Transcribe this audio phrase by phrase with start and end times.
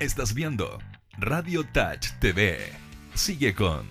[0.00, 0.78] Estás viendo
[1.18, 2.58] Radio Touch TV.
[3.14, 3.86] Sigue con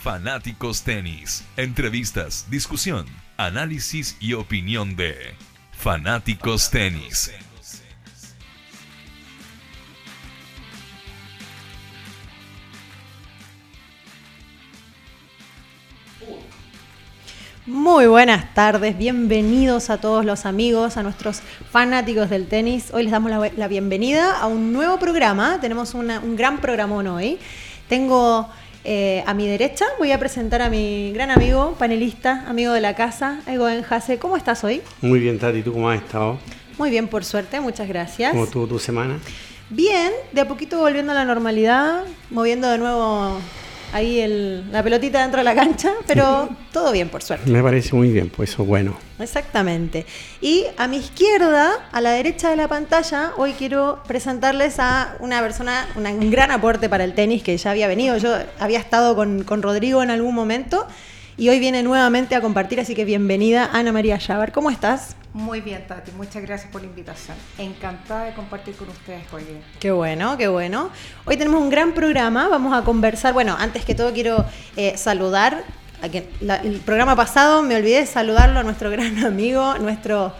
[0.00, 1.44] Fanáticos Tenis.
[1.56, 5.34] Entrevistas, discusión, análisis y opinión de
[5.72, 7.32] Fanáticos Tenis.
[17.92, 21.40] Muy buenas tardes, bienvenidos a todos los amigos, a nuestros
[21.72, 22.90] fanáticos del tenis.
[22.92, 27.08] Hoy les damos la, la bienvenida a un nuevo programa, tenemos una- un gran programón
[27.08, 27.38] hoy.
[27.88, 28.48] Tengo
[28.84, 32.94] eh, a mi derecha, voy a presentar a mi gran amigo, panelista, amigo de la
[32.94, 34.18] casa, Egoen Jase.
[34.18, 34.82] ¿Cómo estás hoy?
[35.02, 36.38] Muy bien, Tati, ¿tú cómo has estado?
[36.78, 38.30] Muy bien, por suerte, muchas gracias.
[38.30, 39.18] ¿Cómo estuvo tu semana?
[39.68, 43.38] Bien, de a poquito volviendo a la normalidad, moviendo de nuevo
[43.92, 47.50] ahí el- la pelotita dentro de la cancha, pero todo bien, por suerte.
[47.50, 48.96] Me parece muy bien, pues eso es bueno.
[49.18, 50.06] Exactamente.
[50.40, 55.40] Y a mi izquierda, a la derecha de la pantalla, hoy quiero presentarles a una
[55.40, 58.16] persona, un gran aporte para el tenis que ya había venido.
[58.18, 60.86] Yo había estado con, con Rodrigo en algún momento
[61.36, 64.52] y hoy viene nuevamente a compartir, así que bienvenida Ana María Llavar.
[64.52, 65.16] ¿Cómo estás?
[65.32, 67.36] Muy bien, Tati, muchas gracias por la invitación.
[67.56, 69.60] Encantada de compartir con ustedes hoy día.
[69.78, 70.90] Qué bueno, qué bueno.
[71.24, 73.32] Hoy tenemos un gran programa, vamos a conversar.
[73.32, 74.44] Bueno, antes que todo quiero
[74.76, 75.62] eh, saludar,
[76.02, 80.34] a quien- la- el programa pasado me olvidé de saludarlo a nuestro gran amigo, nuestro,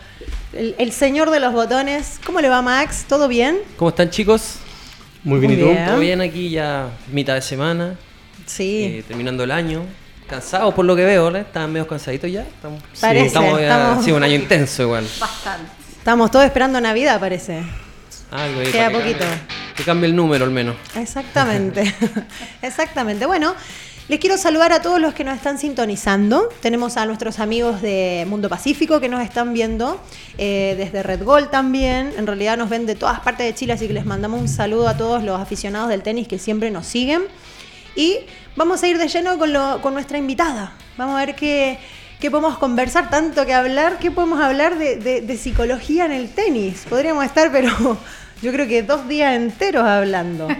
[0.53, 2.19] el, el señor de los botones.
[2.27, 3.05] ¿Cómo le va Max?
[3.09, 3.59] ¿Todo bien?
[3.77, 4.57] ¿Cómo están chicos?
[5.23, 5.71] Muy bien, Muy ¿y tú?
[5.71, 5.87] bien.
[5.87, 7.95] ¿Todo bien aquí ya mitad de semana?
[8.47, 8.83] Sí.
[8.99, 9.85] eh, terminando el año.
[10.31, 11.41] Cansados por lo que veo, ¿eh?
[11.41, 12.43] Estaban medio cansaditos ya.
[12.43, 15.05] Estamos, Parece, estamos ya- estamos- Ha sido un año intenso igual.
[15.19, 15.71] Bastante.
[15.99, 17.63] Estamos todos esperando Navidad, parece.
[18.31, 19.25] Algo ahí Queda que poquito.
[19.25, 20.77] cambie- Que cambie el número al menos.
[20.97, 21.93] Exactamente,
[22.63, 23.27] exactamente.
[23.27, 23.55] Bueno,
[24.09, 26.49] les quiero saludar a todos los que nos están sintonizando.
[26.61, 30.01] Tenemos a nuestros amigos de Mundo Pacífico que nos están viendo,
[30.39, 32.13] eh, desde Red Gold también.
[32.17, 34.89] En realidad nos ven de todas partes de Chile, así que les mandamos un saludo
[34.89, 37.23] a todos los aficionados del tenis que siempre nos siguen.
[38.01, 38.21] Y
[38.57, 40.73] vamos a ir de lleno con, lo- con nuestra invitada.
[40.97, 41.79] Vamos a ver qué,
[42.19, 46.31] qué podemos conversar, tanto que hablar, qué podemos hablar de, de- de psicología en el
[46.31, 46.87] tenis.
[46.89, 47.71] Podríamos estar, pero
[48.43, 50.49] yo creo que dos días enteros hablando.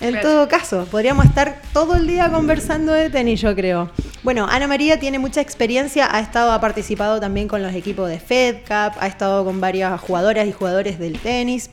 [0.00, 3.90] En todo caso, podríamos estar todo el día conversando de tenis, yo creo.
[4.22, 8.20] Bueno, Ana María tiene mucha experiencia, ha estado, ha participado también con los equipos de
[8.20, 11.68] FedCap, ha estado con varias jugadoras y jugadores del tenis.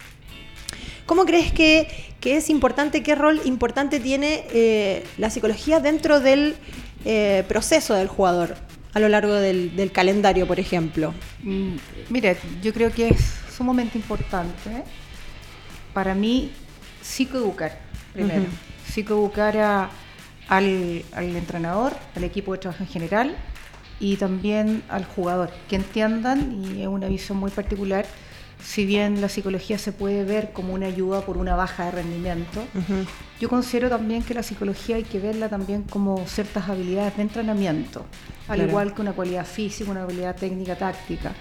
[1.06, 1.88] ¿Cómo crees que,
[2.25, 6.56] que es importante, qué rol importante tiene eh, la psicología dentro del
[7.06, 8.56] eh, proceso del jugador
[8.96, 11.14] a lo largo del, del calendario, por ejemplo?
[11.44, 11.75] Mm,
[12.09, 13.19] Mire, yo creo que es
[13.56, 14.72] sumamente importante
[15.94, 16.52] para mí
[17.03, 17.78] psicoeducar,
[18.12, 18.41] primero.
[18.41, 18.50] Ujú.
[18.91, 19.90] Psicoeducar a-
[20.47, 23.35] al, al entrenador, al equipo de trabajo en general
[24.00, 28.08] y también al jugador, que entiendan, y es una visión muy particular,
[28.66, 32.64] si bien la psicología se puede ver como una ayuda por una baja de rendimiento.
[33.40, 38.06] Yo considero también que la psicología hay que verla también como ciertas habilidades de entrenamiento,
[38.48, 38.70] al Claro.
[38.70, 41.34] igual que una cualidad física, una habilidad técnica, táctica.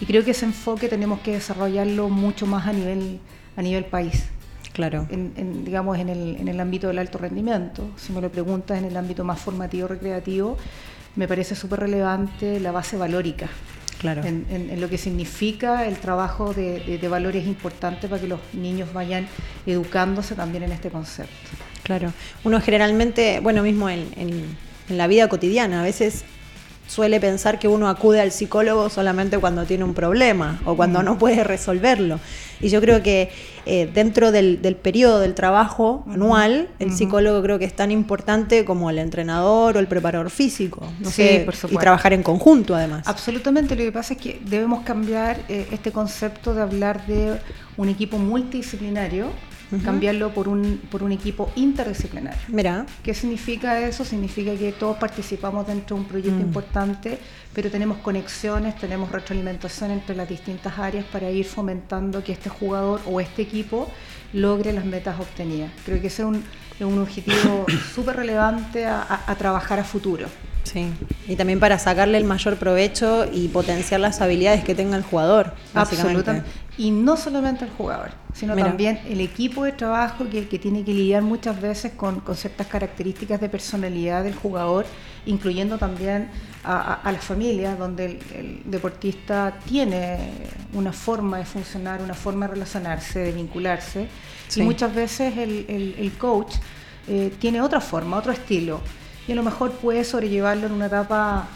[0.00, 3.20] Y creo que ese enfoque tenemos que desarrollarlo mucho más a nivel,
[3.56, 4.24] a nivel país,
[4.72, 5.06] Claro.
[5.10, 7.90] en, en, digamos en el, en el ámbito del alto rendimiento.
[7.96, 10.56] Si me lo preguntas en el ámbito más formativo, recreativo,
[11.14, 13.48] me parece súper relevante la base valórica
[14.00, 14.24] Claro.
[14.24, 18.28] en, en- en lo que significa el trabajo de, de- de valores importantes para que
[18.28, 19.28] los niños vayan
[19.66, 21.34] educándose también en este concepto.
[21.82, 22.12] Claro.
[22.44, 24.56] Uno generalmente, bueno, mismo en, en-
[24.88, 26.24] en la vida cotidiana, a veces
[26.90, 31.18] suele pensar que uno acude al psicólogo solamente cuando tiene un problema o cuando no
[31.18, 32.18] puede resolverlo.
[32.60, 33.30] Y yo creo que
[33.64, 38.64] eh, dentro del, del periodo del trabajo anual, el psicólogo creo que es tan importante
[38.64, 40.80] como el entrenador o el preparador físico.
[40.98, 41.80] No Sí, sé, por y supuesto.
[41.80, 43.06] trabajar en conjunto además.
[43.06, 47.38] Absolutamente, lo que pasa es que debemos cambiar eh, este concepto de hablar de
[47.76, 49.28] un equipo multidisciplinario,
[49.84, 52.40] cambiarlo por un, por un equipo interdisciplinario.
[52.48, 54.04] Mira, ¿Qué significa eso?
[54.04, 57.18] Significa que todos participamos dentro de un proyecto importante,
[57.54, 63.00] pero tenemos conexiones, tenemos retroalimentación entre las distintas áreas para ir fomentando que este jugador
[63.06, 63.88] o este equipo
[64.32, 65.70] logre las metas obtenidas.
[65.84, 66.42] Creo que ese es un,
[66.80, 70.26] un objetivo súper relevante a, a- a trabajar a futuro.
[70.64, 70.86] Sí.
[71.28, 75.54] Y también para sacarle el mayor provecho y potenciar las habilidades que tenga el jugador.
[75.74, 76.42] Absolutamente.
[76.78, 78.68] Y no solamente el jugador, sino Mira.
[78.68, 82.68] también el equipo de trabajo que, que tiene que lidiar muchas veces con, con ciertas
[82.68, 84.86] características de personalidad del jugador,
[85.26, 86.30] incluyendo también
[86.64, 90.18] a, a- a la familia, donde el, el deportista tiene
[90.72, 94.08] una forma de funcionar, una forma de relacionarse, de vincularse,
[94.48, 94.60] Sí.
[94.62, 96.54] y muchas veces el, el- el coach
[97.08, 98.80] eh, tiene otra forma, otro estilo,
[99.30, 101.46] y a lo mejor puede sobrellevarlo en una etapa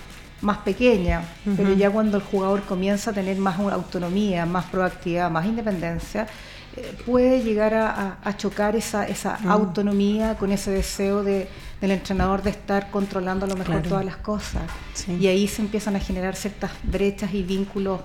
[0.43, 1.25] más pequeña,
[1.57, 6.29] pero ya cuando el jugador comienza a tener más autonomía, más proactividad, más independencia,
[6.77, 9.51] eh, puede llegar a, a- a chocar esa, esa Mm.
[9.51, 11.49] autonomía con ese deseo de,
[11.81, 13.89] del entrenador de estar controlando a lo mejor Claro.
[13.89, 14.63] todas las cosas.
[14.93, 15.17] Sí.
[15.21, 17.99] Y ahí se empiezan a generar ciertas brechas y vínculos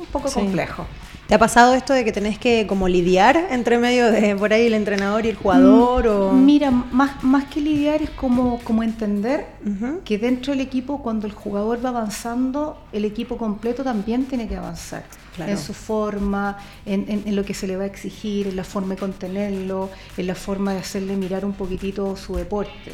[0.00, 0.36] un poco Sí.
[0.40, 0.86] complejos.
[1.26, 4.66] ¿Te ha pasado esto de que tenés que como lidiar entre medio de por ahí
[4.66, 6.06] el entrenador y el jugador?
[6.06, 6.32] o...
[6.32, 9.46] Mm, Mira, más, más que lidiar es como, como entender
[10.04, 14.56] que dentro del equipo, cuando el jugador va avanzando, el equipo completo también tiene que
[14.56, 15.04] avanzar.
[15.34, 15.50] Claro.
[15.50, 18.62] En su forma, en, en- en lo que se le va a exigir, en la
[18.64, 22.92] forma de contenerlo, en la forma de hacerle mirar un poquitito su deporte.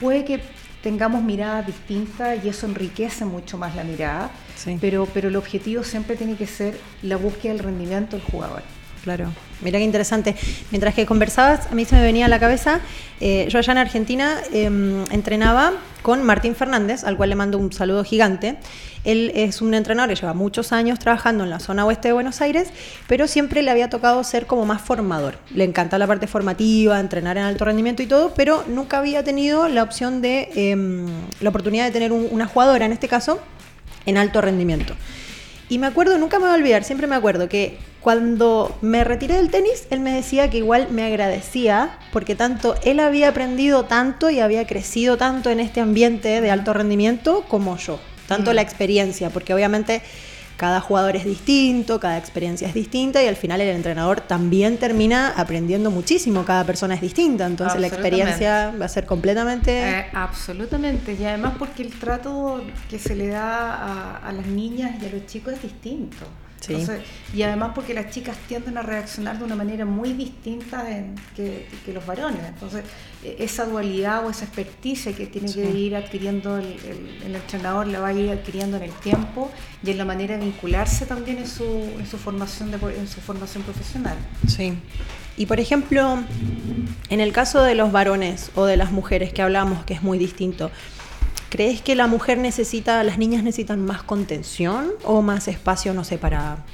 [0.00, 0.40] Puede que
[0.82, 4.78] tengamos miradas distintas y eso enriquece mucho más la mirada, Sí.
[4.80, 8.62] pero, pero el objetivo siempre tiene que ser la búsqueda del rendimiento del jugador.
[9.04, 9.28] Claro,
[9.62, 10.34] mira qué interesante.
[10.70, 12.80] Mientras que conversabas, a mí se me venía a la cabeza,
[13.20, 14.64] eh, yo allá en Argentina eh,
[15.10, 15.72] entrenaba
[16.02, 18.56] con Martín Fernández, al cual le mando un saludo gigante.
[19.04, 22.40] Él es un entrenador que lleva muchos años trabajando en la zona oeste de Buenos
[22.40, 22.68] Aires,
[23.06, 25.38] pero siempre le había tocado ser como más formador.
[25.54, 29.68] Le encanta la parte formativa, entrenar en alto rendimiento y todo, pero nunca había tenido
[29.68, 30.76] la opción de, eh,
[31.40, 33.40] la oportunidad de tener un- una jugadora, en este caso,
[34.06, 34.94] en alto rendimiento.
[35.68, 39.34] Y me acuerdo, nunca me voy a olvidar, siempre me acuerdo que cuando me retiré
[39.36, 44.30] del tenis, él me decía que igual me agradecía porque tanto él había aprendido tanto
[44.30, 48.00] y había crecido tanto en este ambiente de alto rendimiento como yo.
[48.26, 48.54] Tanto Mm.
[48.54, 50.02] la experiencia, porque obviamente
[50.58, 55.32] cada jugador es distinto, cada experiencia es distinta y al final el entrenador también termina
[55.36, 60.00] aprendiendo muchísimo, cada persona es distinta, entonces la experiencia va a ser completamente...
[60.00, 62.60] Eh, absolutamente, y además porque el trato
[62.90, 66.26] que se le da a, a las niñas y a los chicos es distinto.
[66.60, 66.72] Sí.
[66.74, 67.02] Entonces,
[67.32, 71.68] y además porque las chicas tienden a reaccionar de una manera muy distinta en- que,
[71.86, 72.40] que los varones.
[72.48, 72.82] Entonces,
[73.22, 77.86] eh, esa dualidad o esa experticia que tiene que ir adquiriendo el, el- el entrenador
[77.86, 79.50] la va a ir adquiriendo en el tiempo
[79.84, 83.20] y en la manera de vincularse también en su, en su formación de, en su
[83.20, 84.16] formación profesional.
[84.48, 84.72] Sí.
[85.36, 86.18] Y por ejemplo,
[87.10, 90.18] en el caso de los varones o de las mujeres que hablamos, que es muy
[90.18, 90.72] distinto,
[91.48, 96.18] ¿crees que la mujer necesita, las niñas necesitan más contención o más espacio, no sé,
[96.18, 96.64] para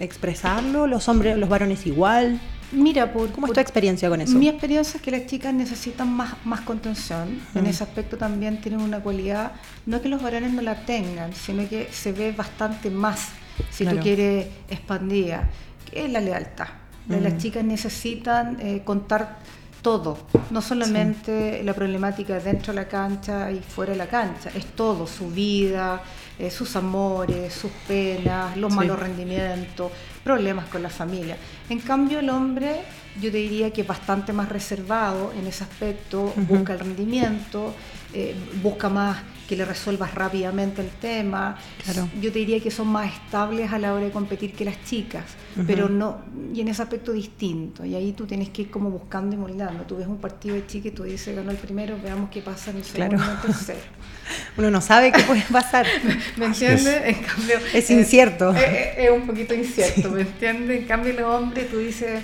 [0.00, 0.86] expresarlo?
[0.86, 2.40] ¿Los hombres, los varones igual?
[2.72, 4.36] Mira, por, ¿Cómo es por- tu experiencia con eso?
[4.36, 7.38] Mi experiencia es que las chicas necesitan más, más contención.
[7.54, 9.52] En ese aspecto también tienen una cualidad,
[9.86, 13.28] no que los varones no la tengan, sino que se ve bastante más,
[13.70, 13.98] si Claro.
[13.98, 15.48] tú quieres, expandida,
[15.88, 16.66] que es la lealtad.
[17.06, 19.36] Las chicas necesitan eh, contar
[19.84, 20.16] todo,
[20.50, 25.06] no solamente la problemática dentro de la cancha y fuera de la cancha, es todo,
[25.06, 26.02] su vida,
[26.38, 28.78] eh, sus amores, sus penas, los Sí.
[28.78, 29.92] malos rendimientos,
[30.24, 31.36] problemas con la familia.
[31.68, 32.80] En cambio, el hombre,
[33.20, 37.74] yo te diría que es bastante más reservado en ese aspecto, busca el rendimiento,
[38.14, 39.18] eh, busca más
[39.48, 41.56] que le resuelvas rápidamente el tema.
[41.84, 42.08] Claro.
[42.20, 45.24] Yo te diría que son más estables a la hora de competir que las chicas,
[45.66, 46.18] pero no,
[46.52, 47.84] y en ese aspecto distinto.
[47.84, 49.84] Y ahí tú tienes que ir como buscando y moldando.
[49.84, 52.70] Tú ves un partido de chica y tú dices, ganó el primero, veamos qué pasa
[52.70, 53.24] en el segundo Claro.
[53.24, 53.80] y en el tercero.
[54.56, 55.86] Uno no sabe qué puede pasar.
[56.36, 57.02] ¿Me entiendes?
[57.04, 58.54] En cambio, Es eh, incierto.
[58.54, 60.80] eh, eh, Es, un poquito incierto, ¿me entiendes?
[60.80, 62.22] En cambio, los hombres, tú dices,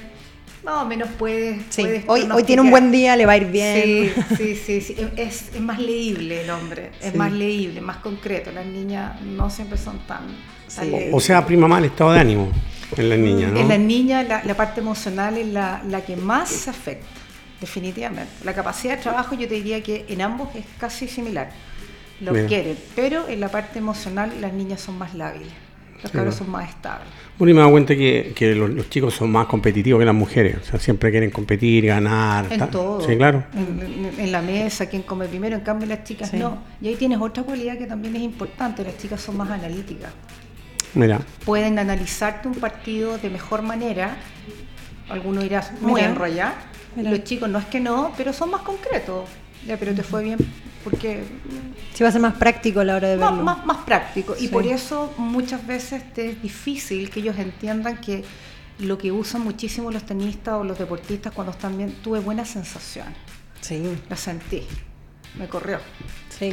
[0.64, 1.08] más o menos.
[1.08, 4.12] Sí, puedes hoy, hoy tiene un buen día, le va a ir bien.
[4.28, 4.96] Sí, sí, sí, sí.
[5.16, 7.18] Es, es más leíble el hombre, es Sí.
[7.18, 8.52] más leíble, más concreto.
[8.52, 10.26] Las niñas no siempre son tan.
[10.26, 10.90] tan Sí.
[10.90, 11.14] leíbles.
[11.14, 12.50] O sea, prima mal estado de ánimo
[12.96, 13.60] en las niñas, ¿no?
[13.60, 17.06] En las niñas la, la parte emocional es la, la que más se afecta,
[17.60, 18.31] definitivamente.
[18.44, 21.50] La capacidad de trabajo yo te diría que en ambos es casi similar.
[22.20, 25.48] Lo quieren, pero en la parte emocional las niñas son más lábiles,
[26.02, 27.08] los cabros son más estables.
[27.41, 30.05] Bueno, y me he dado cuenta que, que los, los chicos son más competitivos que
[30.05, 30.59] las mujeres.
[30.61, 32.44] O sea, siempre quieren competir, ganar.
[32.53, 33.01] En todo.
[33.01, 33.44] Sí, claro.
[33.55, 36.37] En, la mesa, quién come primero, en cambio las chicas Sí.
[36.37, 36.59] no.
[36.82, 40.13] Y ahí tienes otra cualidad que también es importante, las chicas son más analíticas.
[40.93, 44.19] Mira, Pueden analizarte un partido de mejor manera.
[45.09, 46.53] Alguno dirá muy enrollado.
[46.94, 49.31] Los chicos no es que no, pero son más concretos.
[49.67, 50.37] Ya, pero te fue bien
[50.84, 51.25] porque
[51.94, 53.44] Sí, va a ser más práctico a la hora de más, verlo.
[53.44, 54.34] más, más práctico.
[54.39, 54.49] Y Sí.
[54.49, 58.25] por eso muchas veces te es difícil que ellos entiendan que
[58.79, 63.15] lo que usan muchísimo los tenistas o los deportistas cuando están bien, tuve buenas sensaciones.
[63.60, 64.63] Sí, La sentí.
[65.39, 65.79] Me corrió.
[66.31, 66.51] sí.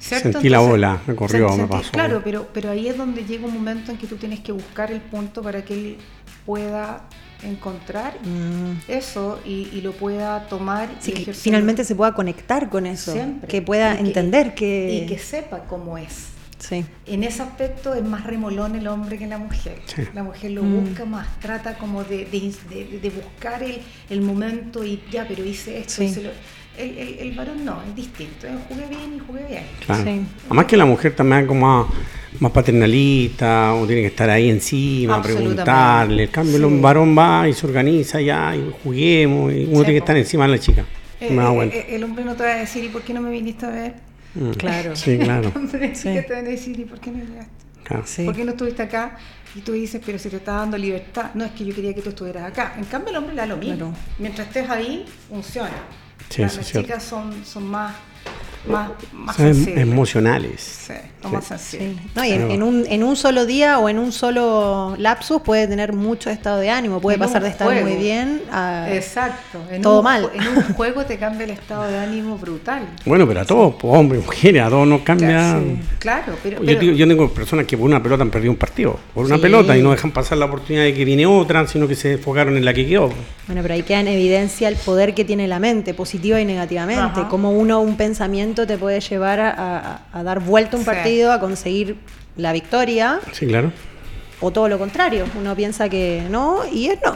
[0.00, 0.32] ¿Cierto?
[0.32, 1.90] sentí la bola, me corrió, me pasó.
[1.92, 4.90] Claro, pero, pero ahí es donde llega un momento en que tú tienes que buscar
[4.90, 5.98] el punto para que él
[6.46, 7.02] pueda
[7.42, 8.80] encontrar Mm.
[8.88, 13.12] eso y, y lo pueda tomar Sí, y que finalmente se pueda conectar con eso.
[13.12, 13.48] Siempre.
[13.48, 15.02] Que pueda Y entender que...
[15.04, 16.26] Y que sepa cómo es.
[16.58, 16.84] Sí.
[17.06, 19.80] En ese aspecto es más remolón el hombre que la mujer.
[19.86, 20.02] Sí.
[20.14, 20.84] La mujer lo Mm.
[20.84, 23.80] busca más, trata como de, de- de- de buscar el,
[24.10, 26.04] el momento y ya, pero hice esto, Sí.
[26.04, 26.30] hice lo-
[26.78, 28.46] El, el- el varón no, es distinto.
[28.46, 29.62] eh, jugué bien y jugué bien.
[29.84, 30.02] Claro.
[30.04, 30.20] Sí.
[30.46, 31.86] Además que la mujer también es como más,
[32.40, 36.24] más paternalista, o tiene que estar ahí encima, preguntarle.
[36.24, 36.64] En cambio, Sí.
[36.64, 40.16] el varón va y se organiza ya, y juguemos, y uno Sí, tiene que estar
[40.16, 40.84] encima de la chica.
[41.20, 43.30] Eh, eh, eh, el hombre no te va a decir, ¿y por qué no me
[43.30, 43.94] viniste a ver?
[44.34, 44.50] Mm.
[44.52, 44.96] Claro.
[44.96, 45.48] Sí, claro.
[45.48, 46.14] El hombre sí Sí.
[46.14, 47.50] que te van a decir, ¿y por qué no llegaste?
[47.84, 48.02] claro.
[48.06, 48.24] Sí.
[48.24, 49.18] ¿Por qué no estuviste acá?
[49.54, 51.32] Y tú dices, pero se te está dando libertad.
[51.34, 52.74] No, es que yo quería que tú estuvieras acá.
[52.78, 53.76] En cambio, el hombre le da lo mismo.
[53.76, 53.92] Claro.
[54.20, 55.72] Mientras estés ahí, funciona.
[56.30, 57.94] Sí, las chicas son, son más,
[58.68, 59.82] más, más Son em- sensibles.
[59.82, 60.60] emocionales.
[60.86, 61.36] Sí, son Sí.
[61.36, 61.96] más sensibles.
[61.96, 62.10] Sí.
[62.14, 65.66] No, y en, en un, en un solo día o en un solo lapsus puede
[65.68, 67.86] tener mucho estado de ánimo, puede En pasar de estar juego.
[67.88, 68.86] muy bien a...
[68.90, 69.58] Exacto.
[69.70, 70.30] En Todo un, mal.
[70.34, 72.82] En un juego te cambia el estado de ánimo brutal.
[73.06, 75.58] Bueno, pero a todos, pues, hombres, mujeres, a todos nos cambia.
[75.58, 78.52] Sí, Claro, pero, Yo, pero- digo- yo tengo personas que por una pelota han perdido
[78.52, 79.42] un partido, por una Sí.
[79.42, 82.56] pelota, y no dejan pasar la oportunidad de que viene otra, sino que se enfocaron
[82.56, 83.10] en la que quedó.
[83.46, 87.20] Bueno, pero ahí queda en evidencia el poder que tiene la mente, positiva y negativamente.
[87.20, 87.28] Ajá.
[87.28, 90.86] Como uno, un pensamiento te puede llevar a, a- a dar vuelta un Sí.
[90.90, 91.96] partido, a conseguir
[92.36, 93.72] la victoria, Sí, claro.
[94.40, 95.26] o todo lo contrario.
[95.38, 97.14] Uno piensa que no y es no.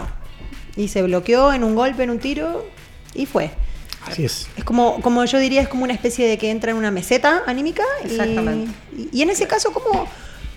[0.77, 2.67] Y se bloqueó en un golpe, en un tiro,
[3.15, 3.51] y fue.
[4.07, 4.49] Así es.
[4.57, 7.43] Es como, como yo diría, es como una especie de que entra en una meseta
[7.47, 7.85] anímica.
[8.05, 8.71] y- Exactamente.
[8.97, 10.07] Y, y en ese caso, ¿cómo,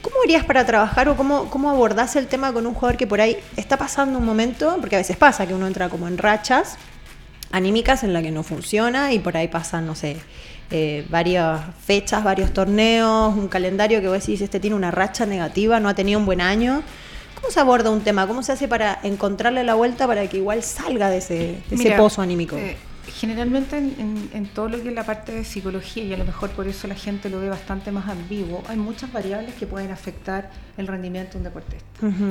[0.01, 3.21] cómo harías para trabajar o cómo, cómo abordás el tema con un jugador que por
[3.21, 4.75] ahí está pasando un momento?
[4.81, 6.77] Porque a veces pasa que uno entra como en rachas
[7.51, 10.17] anímicas en la que no funciona y por ahí pasan, no sé,
[10.69, 15.79] eh, varias fechas, varios torneos, un calendario que vos decís, este tiene una racha negativa,
[15.79, 16.83] no ha tenido un buen año.
[17.35, 18.27] ¿Cómo se aborda un tema?
[18.27, 21.35] ¿Cómo se hace para encontrarle la vuelta para que igual salga de ese,
[21.69, 22.57] de ese pozo anímico?
[22.57, 22.75] eh,
[23.17, 26.25] generalmente en, en- en todo lo que es la parte de psicología, y a lo
[26.25, 29.89] mejor por eso la gente lo ve bastante más ambiguo, hay muchas variables que pueden
[29.91, 31.85] afectar el rendimiento de un deportista.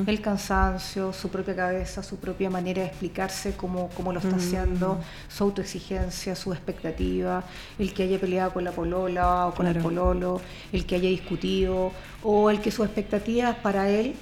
[0.06, 4.38] El cansancio, su propia cabeza, su propia manera de explicarse cómo, cómo lo está Mm.
[4.38, 7.42] haciendo, su autoexigencia, su expectativa,
[7.80, 9.88] el que haya peleado con la polola o con el Claro.
[9.88, 10.40] pololo,
[10.72, 11.90] el que haya discutido,
[12.22, 14.14] o el que sus expectativas para él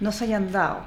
[0.00, 0.80] no se hayan dado.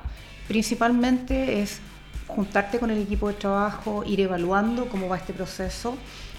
[0.47, 1.79] Principalmente es
[2.27, 5.95] juntarte con el equipo de trabajo, ir evaluando cómo va este proceso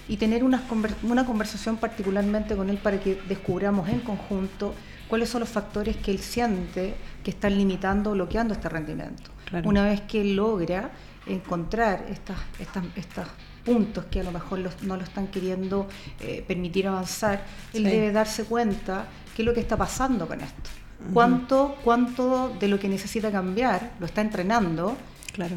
[0.09, 4.75] y tener conver- una conversación particularmente con él para que descubramos en conjunto
[5.09, 9.31] cuáles son los factores que él siente que están limitando o bloqueando este rendimiento.
[9.47, 9.69] Claro.
[9.69, 10.91] Una vez que logra
[11.27, 13.27] encontrar estas, estas, estos
[13.65, 15.89] puntos que a lo mejor los- no lo están queriendo
[16.21, 17.91] eh, permitir avanzar, él Sí.
[17.91, 20.71] debe darse cuenta qué es lo que está pasando con esto.
[21.13, 24.97] ¿Cuánto, ¿Cuánto de lo que necesita cambiar lo está entrenando?
[25.37, 25.57] Claro.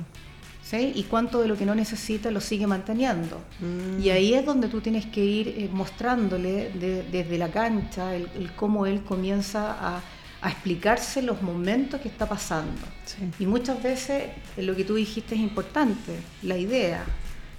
[0.63, 0.91] ¿sí?
[0.93, 3.41] y cuánto de lo que no necesita lo sigue manteniendo.
[3.59, 4.03] Mm.
[4.03, 8.27] Y ahí es donde tú tienes que ir eh, mostrándole de- desde la cancha el,
[8.37, 10.01] el cómo él comienza a,
[10.41, 12.81] a explicarse los momentos que está pasando.
[13.05, 13.17] Sí.
[13.39, 14.25] Y muchas veces
[14.57, 17.03] eh, lo que tú dijiste es importante, la idea,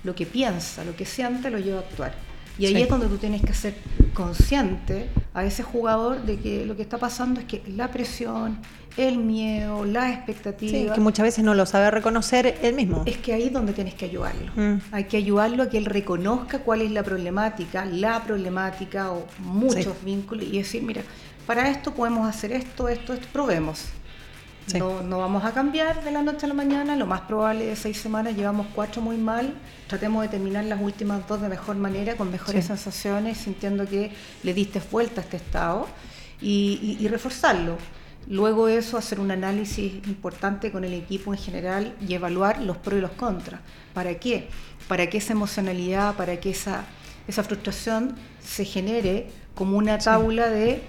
[0.05, 2.15] lo que piensa, lo que siente, lo lleva a actuar.
[2.61, 2.83] Y ahí Sí.
[2.83, 3.75] es donde tú tienes que ser
[4.13, 8.59] consciente a ese jugador de que lo que está pasando es que la presión,
[8.99, 13.03] el miedo, la Sí, expectativa, que muchas veces no lo sabe reconocer él mismo.
[13.07, 14.53] es que ahí es donde tienes que ayudarlo.
[14.57, 14.81] Mm.
[14.93, 19.85] Hay que ayudarlo a que él reconozca cuál es la problemática, la problemática o muchos
[19.85, 19.91] Sí.
[20.05, 21.03] vínculos y decir, mira,
[21.47, 23.87] para esto podemos hacer esto, esto, esto, probemos.
[24.67, 24.79] Sí.
[24.79, 27.75] No, no vamos a cambiar de la noche a la mañana, lo más probable de
[27.77, 29.55] seis semanas llevamos cuatro muy mal,
[29.89, 32.69] tratemos de terminar las últimas dos de mejor manera, con mejores Sí.
[32.69, 34.13] sensaciones, sintiendo que
[34.45, 35.89] le diste vuelta a este estado
[36.41, 37.77] y, y- y reforzarlo.
[38.29, 42.77] Luego de eso, hacer un análisis importante con el equipo en general y evaluar los
[42.77, 43.61] pros y los contras.
[43.95, 44.49] ¿Para qué?
[44.87, 46.85] Para que esa emocionalidad, para que esa,
[47.27, 48.15] esa frustración
[48.45, 50.81] se genere como una tabla de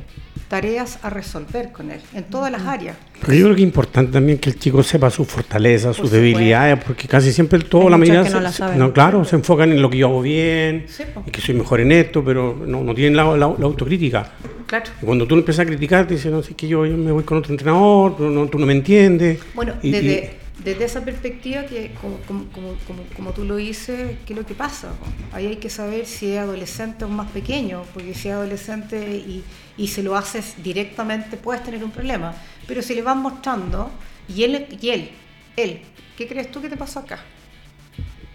[0.48, 2.98] tareas a resolver con él, en todas las áreas.
[3.22, 6.20] Pero yo creo que es importante también que el chico sepa sus fortalezas, sus Por
[6.20, 8.78] debilidades, porque casi siempre toda Hay la que no se- la se- saben.
[8.80, 11.80] no, claro, se enfocan en lo que yo hago bien, Sí, y que soy mejor
[11.80, 14.30] en esto, pero no, no tienen la, la- la autocrítica.
[14.66, 14.86] Claro.
[15.02, 17.24] Y cuando tú empiezas a criticar, te dicen, no sé, que yo, yo me voy
[17.24, 19.40] con otro entrenador, tú no, tú no me entiendes.
[19.54, 20.30] Bueno, Y- y-
[20.64, 24.46] desde, esa perspectiva, que como, como, como, como- como tú lo dices, ¿qué es lo
[24.46, 24.90] que pasa?
[25.34, 29.44] Ahí hay que saber si es adolescente o más pequeño, porque si es adolescente y,
[29.78, 32.34] y se lo haces directamente, puedes tener un problema.
[32.68, 33.92] Pero si le vas mostrando,
[34.28, 35.10] y él, y él,
[35.58, 35.82] él,
[36.18, 37.20] ¿qué crees tú que te pasó acá?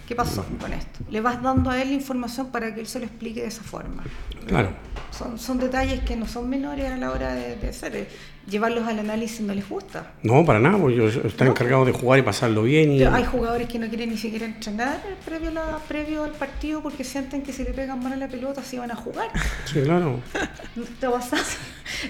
[0.07, 1.01] ¿Qué pasó con esto?
[1.11, 3.63] Le vas dando a él la información para que él se lo explique de esa
[3.63, 4.05] forma.
[4.47, 4.71] Claro.
[5.11, 8.09] Son, son detalles que no son menores a la hora de, de hacer.
[8.49, 10.13] Llevarlos al análisis no les gusta.
[10.23, 12.93] No, para nada, pues yo estar encargado de jugar y pasarlo bien.
[12.93, 16.81] Y, hay jugadores que no quieren ni siquiera entrenar previo, a la- previo al partido
[16.83, 19.31] porque sienten que si le pegan mal a la pelota se van a jugar.
[19.65, 20.21] Sí, claro.
[21.01, 21.37] ¿Te pasa?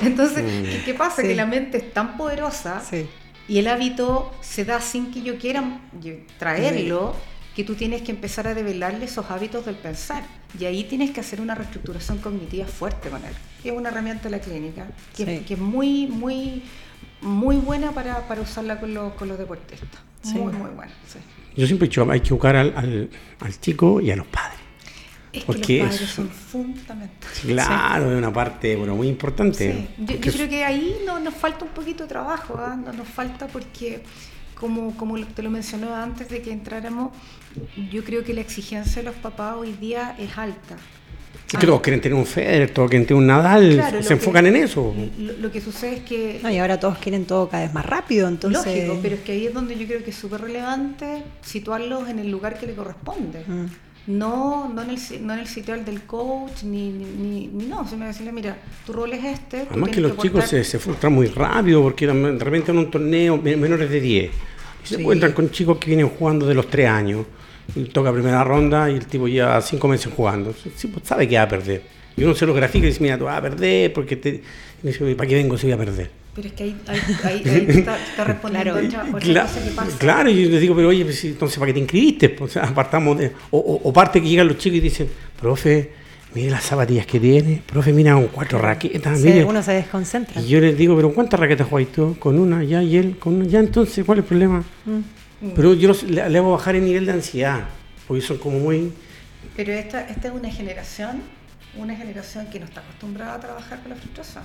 [0.03, 1.23] Entonces, ¿qué, qué pasa?
[1.23, 1.29] Sí.
[1.29, 3.09] Que la mente es tan poderosa Sí.
[3.49, 5.65] y el hábito se da sin que yo quiera
[6.39, 7.15] traerlo,
[7.57, 10.25] que tú tienes que empezar a develarle esos hábitos del pensar.
[10.61, 13.33] Y ahí tienes que hacer una reestructuración cognitiva fuerte con él.
[13.65, 14.87] Es una herramienta de la clínica
[15.17, 15.45] que, Sí.
[15.47, 16.63] que es muy, muy,
[17.23, 20.01] muy buena para, para usarla con los, con los deportistas.
[20.23, 20.35] Sí.
[20.35, 20.93] Muy, muy buena.
[21.07, 21.19] sí.
[21.57, 23.09] Yo siempre he dicho, hay que buscar al, al,
[23.41, 24.61] al chico y a los padres.
[25.33, 27.41] Es que Porque los padres son fundamentales.
[27.41, 29.89] Claro, es una parte bueno, muy importante.
[29.97, 32.77] Sí, yo, creo que ahí no, nos falta un poquito de trabajo, ¿ah?
[32.77, 34.03] no, nos falta porque,
[34.59, 37.13] como, como te lo mencionaba antes de que entráramos,
[37.93, 40.77] yo creo que la exigencia de los papás hoy día es alta.
[41.53, 44.15] Es que todos quieren tener un Federer, todos quieren tener un Nadal, Claro, se que-
[44.15, 44.93] enfocan en eso.
[45.19, 47.87] Lo, lo que sucede es que No, y ahora todos quieren todo cada vez más
[47.87, 48.65] rápido, entonces...
[48.67, 52.19] Lógico, pero es que ahí es donde yo creo que es súper relevante situarlos en
[52.19, 53.45] el lugar que le corresponde.
[53.47, 53.67] Mm.
[54.07, 58.07] No, no, en el, no en el sitial del coach, ni, ni, ni, no, sino
[58.07, 59.67] decirle, mira, tu rol es este.
[59.69, 63.37] Además que los chicos se, se frustran muy rápido porque de repente en un torneo
[63.37, 64.31] men- menores de 10
[64.85, 67.27] y se encuentran con chicos que vienen jugando de los 3 años
[67.75, 70.55] y toca primera ronda y el tipo lleva 5 meses jugando.
[70.77, 71.83] Sí, pues sabe que va a perder.
[72.17, 74.29] Y uno se lo grafica y dice, mira, tú vas a perder porque te...
[74.83, 76.11] Y dice, ¿para qué vengo si voy a perder?
[76.37, 79.09] Pero es que ahí, ahí, ahí, ahí está, te está respondiendo Claro.
[79.17, 79.99] otra, cosa que pasa.
[79.99, 82.29] Claro, y yo les digo, pero oye, pues, entonces ¿para qué te inscribiste?
[82.29, 83.33] Pues, o sea, apartamos de...
[83.51, 85.09] O, o- o parte que llegan los chicos y dicen,
[85.41, 85.93] profe,
[86.35, 89.45] mire las zapatillas que tiene, profe, mira con cuatro raquetas, Sí, mire.
[89.45, 90.41] uno se desconcentra.
[90.43, 92.17] Y yo les digo, pero ¿cuántas raquetas jugáis tú?
[92.19, 94.63] Con una, ya, y él, con una, ya, entonces, ¿cuál es el problema?
[94.85, 95.49] Mm.
[95.55, 97.65] Pero yo los- le, le hago bajar el nivel de ansiedad,
[98.07, 98.93] porque son como muy...
[99.57, 101.23] Pero esta, esta es una generación,
[101.79, 104.45] una generación que no está acostumbrada a trabajar con la frustración.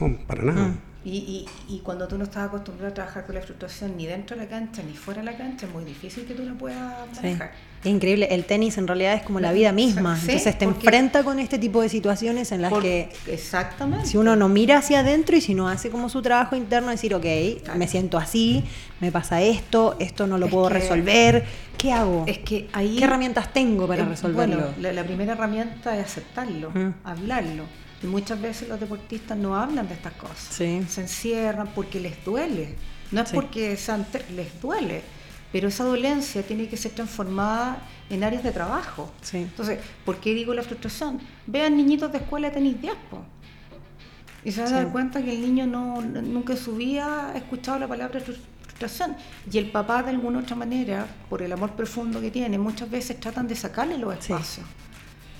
[0.00, 0.68] No, para nada.
[0.68, 0.78] Mm.
[1.04, 1.10] Y,
[1.68, 4.44] y, y cuando tú no estás acostumbrado a trabajar con la frustración ni dentro de
[4.44, 7.16] la cancha ni fuera de la cancha, es muy difícil que tú la puedas Sí.
[7.22, 7.52] manejar.
[7.84, 11.22] Es increíble, el tenis en realidad es como la vida misma, Sí, entonces te enfrenta
[11.22, 14.06] con este tipo de situaciones en las que Exactamente.
[14.06, 17.14] si uno no mira hacia adentro y si no hace como su trabajo interno, decir,
[17.14, 17.26] ok,
[17.62, 17.78] Claro.
[17.78, 18.64] me siento así,
[19.00, 21.44] me pasa esto, esto no lo Es puedo que- resolver,
[21.76, 22.24] ¿qué hago?
[22.26, 22.96] Es que ahí...
[22.96, 24.56] ¿Qué herramientas tengo para resolverlo?
[24.56, 26.94] Bueno, la, la primera herramienta es aceptarlo, Mm.
[27.04, 27.64] hablarlo.
[28.02, 30.38] Y muchas veces los deportistas no hablan de estas cosas.
[30.50, 30.82] Sí.
[30.88, 32.74] Se encierran porque les duele.
[33.12, 33.34] No es Sí.
[33.34, 35.02] porque sean les duele,
[35.52, 37.78] pero esa dolencia tiene que ser transformada
[38.10, 39.10] en áreas de trabajo.
[39.22, 39.38] Sí.
[39.38, 41.20] Entonces, ¿por qué digo la frustración?
[41.46, 43.24] Vean niñitos de escuela de tenis 10, po.
[44.44, 47.36] Y se van a dar cuenta que el niño no, nunca en su vida ha
[47.38, 49.16] escuchado la palabra frus- frustración.
[49.50, 53.18] Y el papá, de alguna otra manera, por el amor profundo que tiene, muchas veces
[53.20, 54.66] tratan de sacarle los espacios.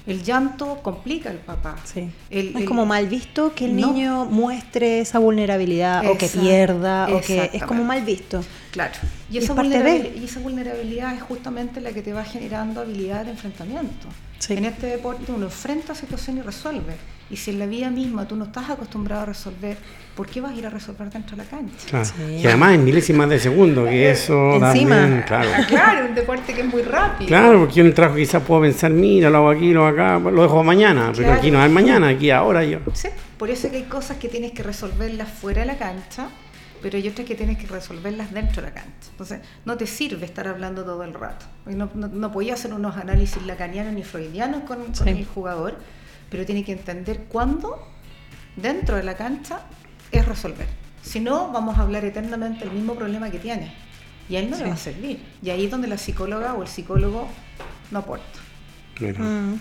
[0.07, 1.77] El llanto complica al papá.
[1.85, 2.11] Sí.
[2.29, 3.87] El- No es el- como mal visto que el No.
[3.93, 8.45] niño muestre esa vulnerabilidad o que pierda o que es como mal visto.
[8.71, 8.93] Claro.
[9.31, 13.27] Y esa, es vulnerabilidad, y esa vulnerabilidad es justamente la que te va generando habilidades
[13.27, 14.09] de enfrentamiento.
[14.41, 14.53] Sí.
[14.55, 16.97] En este deporte uno enfrenta situación y resuelve.
[17.31, 19.79] Y si en la vida misma tú no estás acostumbrado a resolver,
[20.15, 21.87] ¿por qué vas a ir a resolver dentro de la cancha?
[21.89, 22.05] Claro.
[22.05, 22.23] Sí.
[22.43, 24.97] Y además en milésimas de segundo, que eso Encima.
[24.97, 25.49] también, claro.
[25.69, 27.29] Claro, un deporte que es muy rápido.
[27.29, 29.97] Claro, porque yo en el trabajo quizás puedo pensar, mira, lo hago aquí, lo hago
[30.01, 31.39] acá, lo dejo mañana, pero Claro.
[31.41, 32.79] aquí no es mañana, aquí ahora yo.
[32.93, 33.09] Sí,
[33.39, 36.29] por eso es que hay cosas que tienes que resolverlas fuera de la cancha,
[36.83, 39.09] pero hay otras que tienes que resolverlas dentro de la cancha.
[39.11, 41.47] Entonces, no te sirve estar hablando todo el rato.
[41.65, 45.09] No, no, no podía hacer unos análisis lacanianos ni freudianos con, con Sí.
[45.09, 45.79] el jugador,
[46.31, 47.87] pero tiene que entender cuándo,
[48.57, 49.61] dentro de la cancha,
[50.11, 50.67] es resolver.
[51.03, 53.73] Si no, vamos a hablar eternamente del mismo problema que tiene.
[54.29, 54.63] Y a él no Sí.
[54.63, 55.23] le va a servir.
[55.43, 57.29] Y ahí es donde la psicóloga o el psicólogo
[57.91, 58.25] no aporta.
[59.01, 59.21] Mira.
[59.21, 59.61] Mm,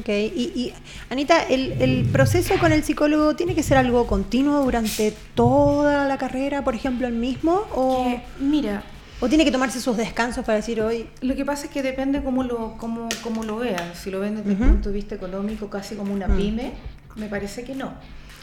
[0.00, 0.74] Ok, y, y,
[1.08, 6.18] Anita, el, el proceso con el psicólogo tiene que ser algo continuo durante toda la
[6.18, 8.82] carrera, por ejemplo, el mismo, o, Que, mira,
[9.20, 12.22] o tiene que tomarse sus descansos para decir hoy, Lo que pasa es que depende
[12.22, 13.92] cómo lo, cómo, cómo lo vean.
[13.94, 16.36] Si lo ven desde el punto de vista económico, casi como una Mm.
[16.36, 16.72] pyme,
[17.16, 17.94] me parece que no.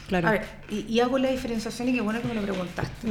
[0.08, 3.08] claro, A ver, y, y hago la diferenciación y qué bueno que me lo preguntaste.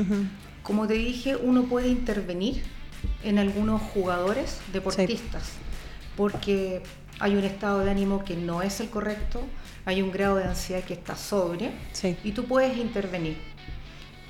[0.63, 2.63] Como te dije, uno puede intervenir
[3.23, 5.53] en algunos jugadores deportistas,
[6.17, 6.83] porque
[7.21, 9.41] hay un estado de ánimo que no es el correcto,
[9.87, 13.37] hay un grado de ansiedad que está sobre, sí, y tú puedes intervenir.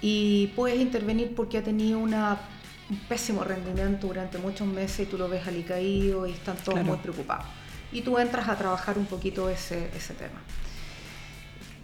[0.01, 2.39] Y puedes intervenir porque ha tenido una,
[2.91, 6.87] un pésimo rendimiento durante muchos meses y tú lo ves alicaído y están todos Claro.
[6.89, 7.47] muy preocupados.
[7.93, 10.41] Y tú entras a trabajar un poquito ese, ese tema.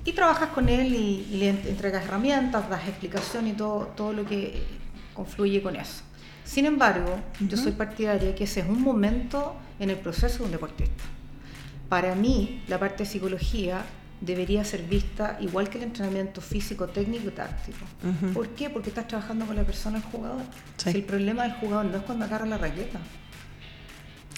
[0.05, 4.13] Y trabajas con él y, y le en- entregas herramientas, das explicación y todo, todo
[4.13, 4.63] lo que
[5.15, 6.03] confluye con eso.
[6.45, 10.51] Sin embargo, yo soy partidaria que ese es un momento en el proceso de un
[10.53, 11.05] deportista.
[11.89, 13.85] Para mí, la parte de psicología
[14.20, 17.78] debería ser vista igual que el entrenamiento físico, técnico y táctico.
[18.35, 18.68] ¿Por qué?
[18.70, 20.42] Porque estás trabajando con la persona, el jugador.
[20.76, 20.90] Sí.
[20.92, 22.98] Si el problema del jugador no es cuando agarra la raqueta.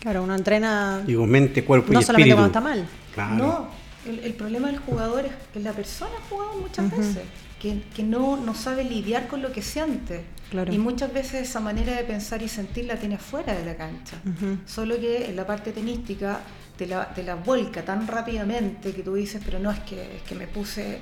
[0.00, 2.50] claro, uno entrena Digo, mente, cuerpo no y solamente espíritu.
[2.52, 2.88] cuando está mal.
[3.14, 3.36] Claro.
[3.36, 3.68] No,
[4.10, 7.22] El, el problema del jugador es que la persona jugador muchas veces,
[7.62, 10.24] que, que no, no sabe lidiar con lo que siente.
[10.50, 10.72] Claro.
[10.72, 14.16] Y muchas veces esa manera de pensar y sentir la tiene fuera de la cancha.
[14.26, 14.58] Ujú.
[14.66, 16.40] Solo que en la parte tenística
[16.76, 20.22] te la, te la vuelca tan rápidamente que tú dices, pero no es que, es
[20.22, 21.00] que me puse, eh,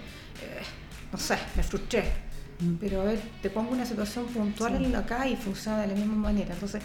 [1.11, 2.05] no sé, me frustré.
[2.79, 5.95] Pero a ver, te pongo una situación puntual en la acá y funciona de la
[5.95, 6.53] misma manera.
[6.53, 6.83] Entonces,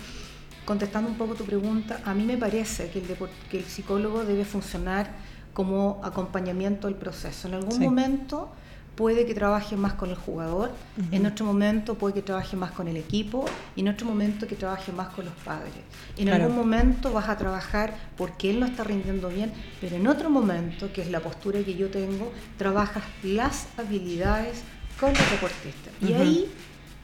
[0.63, 3.07] contestando un poco tu pregunta, a mí me parece que el,
[3.51, 5.09] que el psicólogo debe funcionar
[5.53, 7.49] como acompañamiento del proceso.
[7.49, 7.79] En algún Sí.
[7.79, 8.53] momento
[8.95, 10.71] puede que trabaje más con el jugador,
[11.11, 14.55] en otro momento puede que trabaje más con el equipo y en otro momento que
[14.55, 15.73] trabaje más con los padres.
[16.17, 16.43] En Claro.
[16.43, 20.91] algún momento vas a trabajar porque él no está rindiendo bien, pero en otro momento,
[20.93, 24.63] que es la postura que yo tengo, trabajas las habilidades
[24.99, 25.93] con los deportistas.
[26.01, 26.49] Y ahí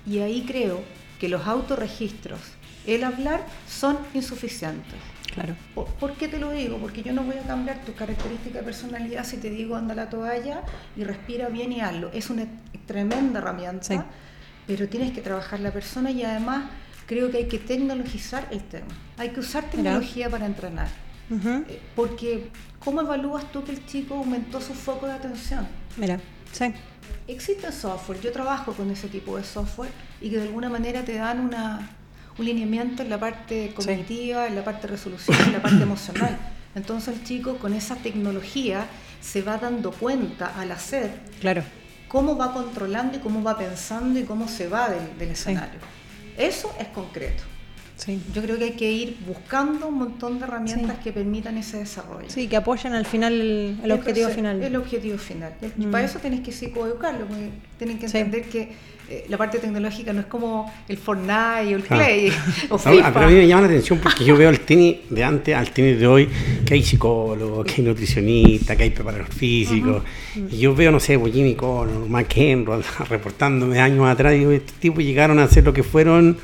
[0.08, 0.82] y ahí creo
[1.20, 2.40] que los autorregistros,
[2.88, 4.98] el hablar, son insuficientes.
[5.34, 5.56] Claro.
[5.76, 6.78] ¿Por, por qué te lo digo?
[6.78, 10.10] Porque yo no voy a cambiar tu característica de personalidad si te digo anda la
[10.10, 10.62] toalla
[10.98, 12.12] y respira bien y hazlo.
[12.14, 12.46] Es una
[12.86, 14.00] tremenda herramienta, Sí.
[14.68, 16.66] pero tienes que trabajar la persona y además
[17.06, 18.88] creo que hay que tecnologizar el tema.
[19.18, 20.88] Hay que usar tecnología para entrenar.
[21.30, 22.50] Eh, Porque,
[22.84, 25.66] ¿cómo evalúas tú que el chico aumentó su foco de atención?
[25.96, 26.20] Mira,
[26.52, 26.74] sí.
[27.28, 31.14] Existe software, yo trabajo con ese tipo de software y que de alguna manera te
[31.16, 31.90] dan una,
[32.42, 36.38] un lineamiento en la parte cognitiva, en la parte de resolución, en la parte emocional.
[36.76, 38.86] Entonces el chico con esa tecnología
[39.22, 41.64] se va dando cuenta al hacer Claro.
[42.08, 45.80] cómo va controlando y cómo va pensando y cómo se va del, del escenario.
[46.38, 47.44] Eso es concreto.
[47.98, 48.20] Sí.
[48.34, 51.04] Yo creo que hay que ir buscando un montón de herramientas Sí.
[51.04, 52.28] que permitan ese desarrollo.
[52.32, 54.64] Sí, que apoyen al final el, el objetivo final.
[54.64, 55.54] El objetivo final.
[55.78, 55.92] Y Mm.
[55.92, 58.72] para eso tienes que psicoeducarlo, porque tienen que entender que
[59.30, 61.84] la parte tecnológica no es como el Fortnite o el.
[61.84, 62.30] Play
[62.70, 63.14] o No, FIFA.
[63.14, 65.72] pero a mí me llama la atención porque yo veo el tenis de antes al
[65.72, 66.30] tenis de hoy,
[66.66, 70.04] que hay psicólogos, que hay nutricionistas, que hay preparadores físicos.
[70.50, 74.76] Y yo veo, no sé, pues Jimmy Connor, McEnroe, reportándome años atrás, y digo, estos
[74.78, 76.38] tipos llegaron a ser lo que fueron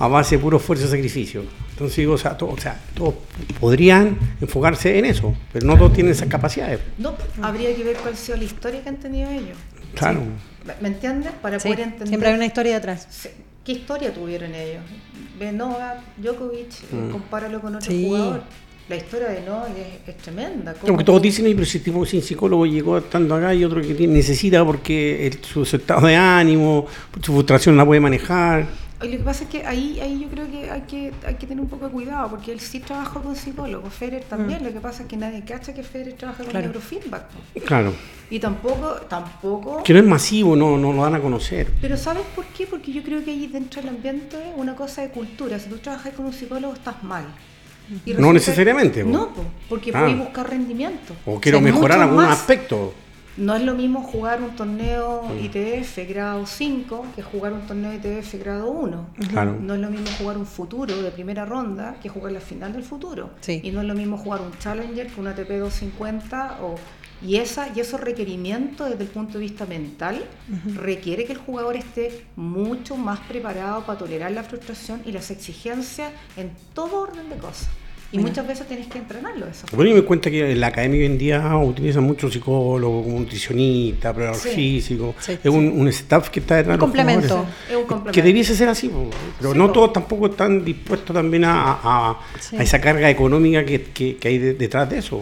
[0.00, 1.42] a base de puro esfuerzo y sacrificio.
[1.70, 3.14] Entonces digo, o sea, todo- o sea, todos
[3.60, 6.80] podrían enfocarse en eso, pero no todos tienen esas capacidades.
[6.98, 9.56] No, habría que ver cuál ha sido la historia que han tenido ellos.
[9.94, 10.20] Claro.
[10.66, 11.32] ¿Me- ¿Me entiendes?
[11.40, 13.28] Para Sí, poder entender Siempre hay una historia detrás.
[13.64, 14.82] qué historia tuvieron ellos.
[15.38, 17.10] Ve Novak, Djokovic, eh, Mm.
[17.10, 18.04] compáralo con otro Sí.
[18.06, 18.42] jugador.
[18.88, 20.72] La historia de Novak es, es tremenda.
[20.74, 23.82] Como que todos dicen, "Ay, pero si tipo sin psicólogo llegó estando acá y otro
[23.82, 26.86] que tiene- necesita porque el- su, su estado de ánimo,
[27.22, 28.66] su frustración la puede manejar.
[29.00, 31.62] Lo que pasa es que ahí, ahí yo creo que hay, que hay que tener
[31.62, 35.02] un poco de cuidado, porque él sí trabajó con psicólogos, Federer también, lo que pasa
[35.04, 36.50] es que nadie cacha que Federer trabaja con Mm.
[36.50, 36.66] Claro.
[36.66, 37.24] neurofeedback.
[37.64, 37.92] Claro.
[38.28, 39.82] Y tampoco, tampoco...
[39.84, 41.70] Que no es masivo, no, no lo van a conocer.
[41.80, 42.66] Pero ¿sabes por qué?
[42.66, 45.58] Porque yo creo que ahí dentro del ambiente una cosa de cultura.
[45.60, 47.24] Si tú trabajas con un psicólogo estás mal.
[48.04, 49.10] Y No necesariamente, po.
[49.10, 50.00] No, po, porque Ah.
[50.00, 51.14] puedes buscar rendimiento.
[51.24, 52.38] O quiero O sea, mejorar algún más.
[52.38, 52.92] aspecto.
[53.38, 55.22] No es lo mismo jugar un torneo.
[55.40, 59.06] ITF grado 5 que jugar un torneo ITF grado 1.
[59.30, 59.56] Claro.
[59.60, 62.82] No es lo mismo jugar un futuro de primera ronda que jugar la final del
[62.82, 63.30] futuro.
[63.40, 63.60] Sí.
[63.62, 66.74] Y no es lo mismo jugar un Challenger que un ATP 250 o
[67.20, 70.24] y esa y esos requerimientos desde el punto de vista mental
[70.76, 76.12] requiere que el jugador esté mucho más preparado para tolerar la frustración y las exigencias
[76.36, 77.68] en todo orden de cosas.
[78.10, 78.30] Y Mira.
[78.30, 79.66] muchas veces tienes que entrenarlo eso.
[79.72, 83.18] Bueno, y me cuenta que en la academia hoy en día utilizan mucho psicólogo, como
[83.20, 84.48] nutricionista, preparador Sí.
[84.54, 85.14] físico.
[85.20, 85.32] Sí.
[85.44, 87.14] es un, un staff que está detrás Un de los.
[87.68, 88.12] Es un complemento.
[88.12, 88.90] Que debiese ser así,
[89.38, 89.72] pero Sí, no po.
[89.74, 92.56] todos tampoco están dispuestos también a, a- Sí.
[92.56, 95.20] a esa carga económica que, que- que hay de- detrás de eso.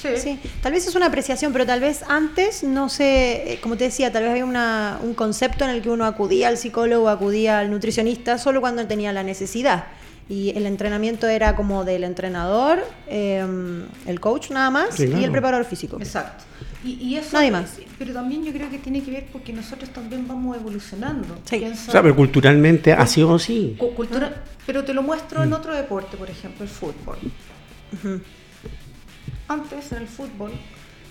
[0.00, 0.08] Sí.
[0.16, 3.82] Sí, tal vez es una apreciación, pero tal vez antes, no sé, eh, como te
[3.84, 7.58] decía, tal vez había una, un concepto en el que uno acudía al psicólogo, acudía
[7.58, 9.86] al nutricionista solo cuando tenía la necesidad.
[10.28, 13.46] Y el entrenamiento era como del entrenador, eh,
[14.06, 15.96] el coach nada más Sí, y el preparador físico.
[15.98, 16.44] Exacto.
[16.84, 17.78] Y, y eso, Nadie más.
[17.98, 21.36] Pero también yo creo que tiene que ver porque nosotros también vamos evolucionando.
[21.44, 21.64] Sí.
[21.64, 23.74] O sea, pero culturalmente ha sido así.
[23.78, 25.44] cu- cultura, pero te lo muestro Mm.
[25.44, 27.16] en otro deporte, por ejemplo, el fútbol.
[29.48, 30.52] Antes en el fútbol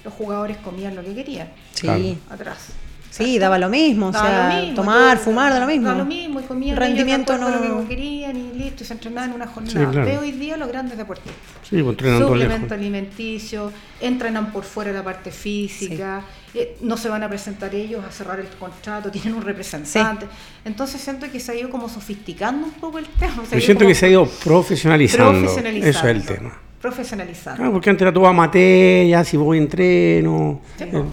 [0.06, 2.04] los jugadores comían lo que querían, Sí, Claro.
[2.30, 2.68] atrás.
[3.10, 5.88] Sí, daba lo mismo, o Daba sea, lo mismo, tomar, todo, fumar, da lo mismo.
[5.89, 8.86] Da lo mismo y comían El rendimiento ellos no- lo que querían y listo, y
[8.86, 9.80] se entrenaban en una jornada.
[9.80, 10.06] Sí, claro.
[10.06, 11.34] Veo hoy día los grandes deportistas.
[11.63, 12.72] Sí, pues suplemento lejos.
[12.72, 16.22] alimenticio, entrenan por fuera la parte física,
[16.54, 20.26] eh, no se van a presentar ellos a cerrar el contrato, tienen un representante.
[20.65, 23.43] Entonces siento que se ha ido como sofisticando un poco el tema.
[23.52, 25.39] Yo siento que se ha ido profesionalizando.
[25.39, 25.89] profesionalizando.
[26.00, 26.58] Eso es el tema.
[26.82, 27.58] Profesionalizando.
[27.58, 30.62] Claro, porque antes era todo amateur, ya si voy entreno.
[30.78, 31.04] Sí, Eh.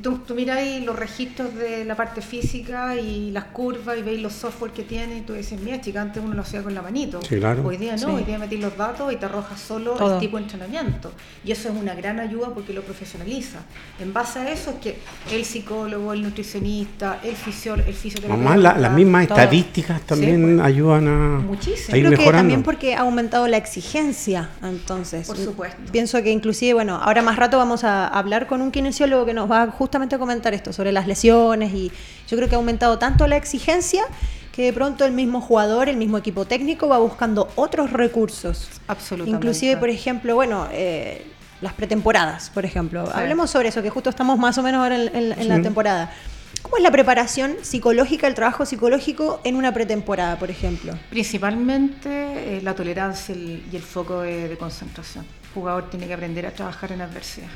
[0.00, 4.32] Tú, tú miráis los registros de la parte física y las curvas y veis los
[4.32, 7.20] software que tiene y tú dices, mira chica, antes uno lo hacía con la manito.
[7.28, 7.64] Sí, claro.
[7.66, 8.04] Hoy día no, Sí.
[8.06, 10.14] hoy día metís los datos y te arroja solo Todo.
[10.14, 11.12] el tipo de entrenamiento.
[11.44, 13.58] Y eso es una gran ayuda porque lo profesionaliza.
[14.00, 14.98] En base a eso es que
[15.34, 18.42] el psicólogo, el nutricionista, el, fisio, el fisioterapeuta...
[18.44, 19.38] Mamá, la- las mismas todo.
[19.38, 20.66] estadísticas también pues.
[20.66, 21.94] ayudan a, Muchísimo.
[21.94, 25.26] a ir Creo que también porque ha aumentado la exigencia, entonces.
[25.26, 25.80] Por supuesto.
[25.92, 29.50] Pienso que inclusive, bueno, ahora más rato vamos a hablar con un kinesiólogo que nos
[29.50, 31.90] va justamente comentar esto sobre las lesiones y
[32.28, 34.04] yo creo que ha aumentado tanto la exigencia
[34.52, 38.68] que de pronto el mismo jugador, el mismo equipo técnico va buscando otros recursos.
[38.86, 39.36] Absolutamente.
[39.38, 41.26] Inclusive, por ejemplo, bueno, eh,
[41.60, 43.06] las pretemporadas, por ejemplo.
[43.06, 43.12] Sí.
[43.12, 45.62] Hablemos sobre eso, que justo estamos más o menos ahora en, en- en la Sí.
[45.62, 46.12] temporada.
[46.62, 50.92] ¿Cómo es la preparación psicológica, el trabajo psicológico en una pretemporada, por ejemplo?
[51.10, 52.08] Principalmente
[52.58, 55.24] eh, la tolerancia el- y el foco de, de concentración.
[55.24, 57.48] El jugador tiene que aprender a trabajar en adversidad.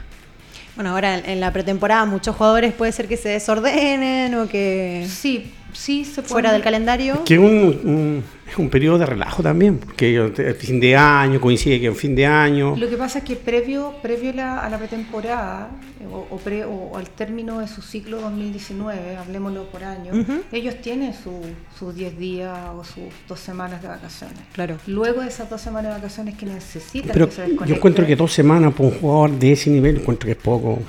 [0.76, 5.50] Bueno, ahora en, la pretemporada muchos jugadores puede ser que se desordenen o que Sí,
[5.72, 6.28] sí se puede.
[6.28, 7.24] fuera del calendario.
[7.24, 7.46] Que un,
[7.82, 11.98] un- es un periodo de relajo también, porque el fin de año coincide que es
[11.98, 12.76] fin de año.
[12.76, 16.64] Lo que pasa es que previo, previo la- a la pretemporada eh, o, o pre-
[16.64, 20.12] o al término de su ciclo 2019, hablemoslo por año,
[20.52, 21.40] ellos tienen su-
[21.78, 24.38] sus 10 días o sus dos semanas de vacaciones.
[24.52, 24.76] Claro.
[24.86, 28.14] Luego de esas dos semanas de vacaciones que necesitan Pero que se yo encuentro que
[28.16, 30.80] dos semanas para un jugador de ese nivel, encuentro que es poco.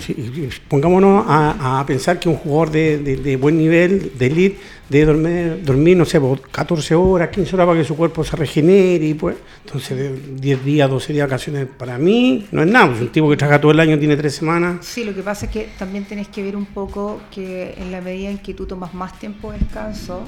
[0.67, 4.58] Pongámonos a, a pensar que un jugador de, de- de buen nivel, de elite,
[4.89, 8.36] debe dormir, dormir, no sé, por 14 horas, 15 horas para que su cuerpo se
[8.36, 12.67] regenere y pues, entonces de 10 días, 12 días de vacaciones para mí no es
[12.67, 12.88] nada.
[12.88, 14.86] Pues un tipo que trabaja todo el año tiene 3 semanas.
[14.86, 18.01] Sí, lo que pasa es que también tenés que ver un poco que en la
[18.01, 20.27] medida en que tú tomas más tiempo de descanso,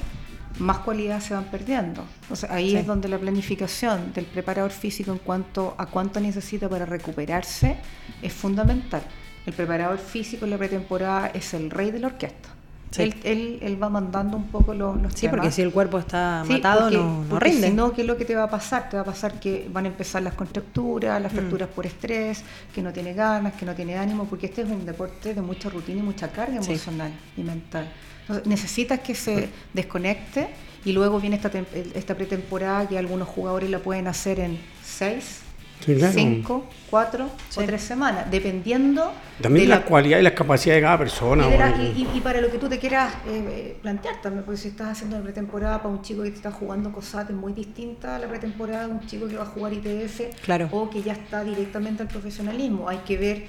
[0.58, 2.04] más cualidades se van perdiendo.
[2.22, 2.76] Entonces ahí Sí.
[2.76, 7.76] es donde la planificación del preparador físico en cuanto a cuánto necesita para recuperarse
[8.20, 9.02] es fundamental.
[9.46, 12.50] El preparador físico en la pretemporada es el rey de la orquesta.
[12.90, 13.02] Sí.
[13.02, 16.42] Él, él- él va mandando un poco los, los Sí, porque si el cuerpo está
[16.44, 17.68] Sí, matado porque- no, rinde.
[17.68, 18.88] Si no, ¿qué es lo que te va a pasar?
[18.88, 21.22] Te va a pasar que van a empezar las contracturas, Mm.
[21.22, 22.42] las fracturas por estrés,
[22.74, 25.68] que no tiene ganas, que no tiene ánimo, porque este es un deporte de mucha
[25.70, 26.72] rutina y mucha carga Sí.
[26.72, 27.88] emocional y mental.
[28.22, 30.48] Entonces, necesitas que se desconecte
[30.84, 31.50] y luego viene esta,
[31.94, 35.40] esta pretemporada que algunos jugadores la pueden hacer en seis,
[35.80, 36.12] Sí, claro.
[36.14, 37.60] cinco, cuatro Sí.
[37.60, 41.46] o tres semanas, dependiendo También de la, cualidad y las capacidades de cada persona.
[41.46, 41.82] y, de la- bueno.
[41.84, 44.68] y- y- y para lo que tú te quieras eh, eh, plantear también, porque si
[44.68, 48.16] estás haciendo la pretemporada para un chico que te está jugando COSAT es muy distinta
[48.16, 50.68] a la pretemporada de un chico que va a jugar ITF Claro.
[50.70, 52.88] o que ya está directamente al profesionalismo.
[52.88, 53.44] Hay que ver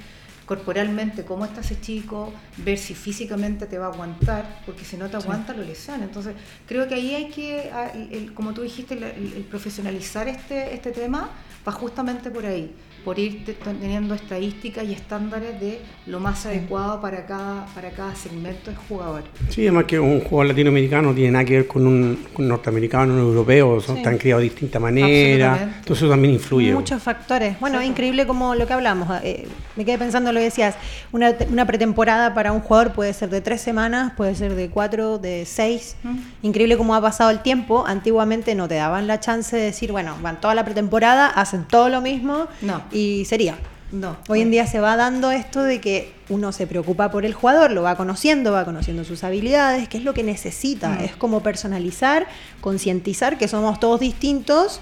[0.51, 5.09] corporalmente cómo está ese chico, ver si físicamente te va a aguantar, porque si no
[5.09, 6.03] te aguanta lo lesiona.
[6.03, 6.35] Entonces,
[6.67, 7.89] creo que ahí hay que, ah,
[8.33, 11.29] como tú dijiste, el profesionalizar este, este tema
[11.65, 12.69] va justamente por ahí,
[13.03, 18.15] por ir te- teniendo estadísticas y estándares de lo más adecuado para cada, para cada
[18.15, 19.23] segmento del jugador.
[19.49, 22.49] Sí, además que un jugador latinoamericano no tiene nada que ver con un, con un
[22.49, 24.01] norteamericano, un europeo, son, Sí.
[24.01, 25.79] están criados de distinta manera, Absolutamente.
[25.79, 26.73] entonces eso también influye.
[26.73, 27.59] Muchos factores.
[27.59, 27.85] Bueno, Sí.
[27.85, 29.09] es increíble como lo que hablamos.
[29.23, 30.75] eh, me quedé pensando lo que decías.
[31.11, 35.17] Una, una pretemporada para un jugador puede ser de tres semanas, puede ser de cuatro,
[35.17, 35.95] de seis.
[36.03, 36.17] Mm.
[36.43, 37.83] Increíble cómo ha pasado el tiempo.
[37.87, 41.89] Antiguamente no te daban la chance de decir, bueno, van toda la pretemporada, hacen todo
[41.89, 42.81] lo mismo No.
[42.91, 43.57] Y sería.
[43.91, 44.17] No.
[44.29, 47.71] Hoy en día se va dando esto de que uno se preocupa por el jugador,
[47.71, 50.89] lo va conociendo, va conociendo sus habilidades, qué es lo que necesita.
[50.89, 51.03] Mm.
[51.03, 52.25] Es como personalizar,
[52.61, 54.79] concientizar que somos todos distintos,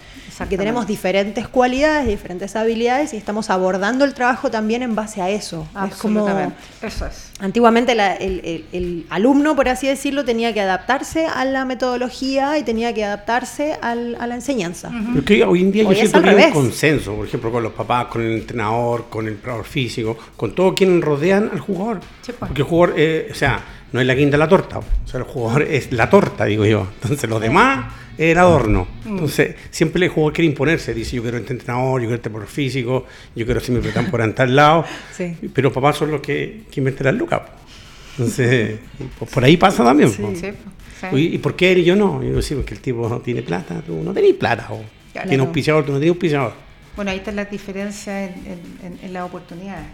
[0.47, 5.29] que tenemos diferentes cualidades, diferentes habilidades y estamos abordando el trabajo también en base a
[5.29, 5.67] eso.
[5.87, 6.55] Es como Absolutamente.
[6.81, 7.31] Eso es.
[7.39, 12.57] Antiguamente la- el, el- el alumno, por así decirlo, tenía que adaptarse a la metodología
[12.57, 14.91] y tenía que adaptarse al- a la enseñanza.
[15.13, 17.63] Pero que hoy en día Hoy yo siento que hay un consenso, por ejemplo, con
[17.63, 21.03] los papás, con el entrenador, con el preparador físico, con todo quienes
[21.51, 21.99] al jugador.
[22.21, 22.49] Sí, pues.
[22.49, 25.19] Porque el jugador, eh, o sea, no es la quinta de la torta, o sea,
[25.19, 26.87] el jugador es la torta, digo yo.
[27.01, 28.87] Entonces, los demás es el adorno.
[29.05, 29.09] Mm.
[29.09, 32.53] Entonces, siempre el jugador quiere imponerse, dice, yo quiero este entrenador, yo quiero este preparador
[32.53, 34.85] físico, yo quiero ser mi pretemporada en tal lado.
[35.15, 35.35] Sí.
[35.53, 37.41] Pero papás son los que, que inventen las lucas.
[38.17, 38.79] Entonces,
[39.17, 40.09] pues, por ahí pasa también.
[40.09, 40.51] Sí,
[41.13, 42.21] ¿Y por qué él y yo no?
[42.21, 44.67] Yo digo, sí, porque el tipo no tiene plata, tú no tenés plata.
[44.71, 44.81] O
[45.13, 45.27] Claro.
[45.29, 46.53] tiene auspiciador, tú no tienes auspiciador.
[46.95, 49.87] Bueno, ahí está la diferencia en, en- en- en las oportunidades.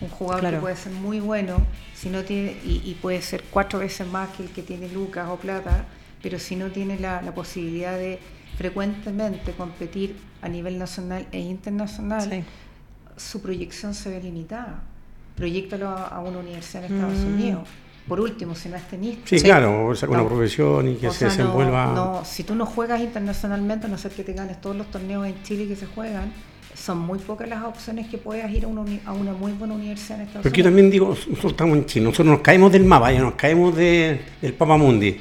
[0.00, 0.56] Un jugador Claro.
[0.58, 1.56] que puede ser muy bueno
[1.94, 5.28] si no tiene y, y puede ser cuatro veces más que el que tiene lucas
[5.30, 5.86] o plata,
[6.22, 8.18] pero si no tiene la, la posibilidad de
[8.58, 12.44] frecuentemente competir a nivel nacional e internacional, Sí.
[13.16, 14.82] su proyección se ve limitada.
[15.36, 17.34] Proyectalo a, a una universidad en Estados Mm.
[17.34, 17.68] Unidos.
[18.08, 19.22] Por último, si no es tenista.
[19.26, 20.28] Sí, claro, saca una No.
[20.28, 21.92] profesión y que O se sea, no- desenvuelva.
[21.94, 25.26] no, si tú no juegas internacionalmente, a no ser que te ganes todos los torneos
[25.26, 26.32] en Chile que se juegan,
[26.76, 29.74] son muy pocas las opciones que puedas ir a una, uni- a una muy buena
[29.74, 30.70] universidad en Estados Porque yo Unidos.
[30.70, 34.20] también digo, nosotros estamos en Chile, nosotros nos caemos del mapa, ya nos caemos de-
[34.42, 35.16] del Papamundi.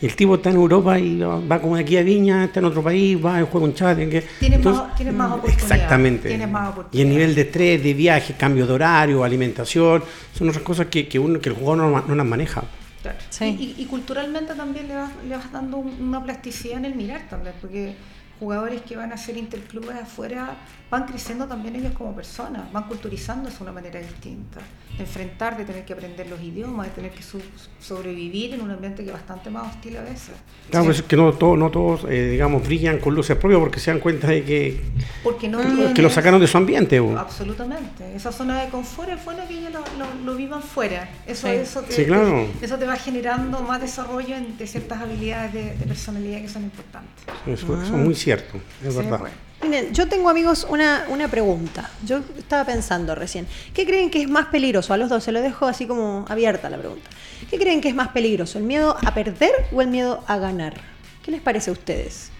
[0.00, 2.66] Y el tipo está en Europa y va como de aquí a Viña, está en
[2.66, 3.98] otro país, va y juega un chat.
[3.98, 6.28] en que- Tienes Entonces, más- tienes más oportunidades, Exactamente.
[6.28, 7.12] tienes más y el oportunidades.
[7.16, 11.40] nivel de estrés, de viaje, cambio de horario, alimentación, son otras cosas que, que, uno,
[11.40, 12.62] que el jugador no, no las maneja.
[13.02, 13.18] Claro.
[13.30, 13.44] Sí.
[13.58, 16.94] Y, y- y culturalmente también le vas, le vas dando un- una plasticidad en el
[16.94, 17.94] mirar también, porque
[18.38, 20.56] jugadores que van a ser interclubes afuera
[20.90, 24.60] van creciendo también ellos como personas, van culturizándose de una manera distinta,
[24.96, 27.42] de enfrentar, de tener que aprender los idiomas, de tener que su-
[27.78, 30.30] sobrevivir en un ambiente que es bastante más hostil a veces.
[30.70, 30.88] Claro, Sí.
[30.88, 33.90] pues es que no, todo- no todos, eh, digamos, brillan con luces propias porque se
[33.90, 34.80] dan cuenta de que,
[35.22, 35.58] Porque no
[35.94, 36.98] que lo sacaron de su ambiente.
[37.00, 37.18] bo.
[37.18, 38.14] Absolutamente.
[38.16, 41.08] Esa zona de confort es bueno que ellos lo, lo- lo vivan fuera.
[41.26, 41.52] Eso, Sí.
[41.54, 42.46] eso, te, Sí, claro.
[42.58, 46.48] te- eso te va generando más desarrollo en, de ciertas habilidades de, de personalidad que
[46.48, 47.24] son importantes.
[47.46, 49.18] Eso, eso es muy cierto, es Sí, verdad.
[49.20, 49.47] bueno.
[49.62, 51.90] Miren, yo tengo amigos una, una pregunta.
[52.04, 53.46] Yo estaba pensando recién.
[53.74, 54.94] ¿Qué creen que es más peligroso?
[54.94, 57.08] A los dos se lo dejo así como abierta la pregunta.
[57.50, 58.58] ¿Qué creen que es más peligroso?
[58.58, 60.74] ¿El miedo a perder o el miedo a ganar?
[61.22, 62.30] ¿Qué les parece a ustedes?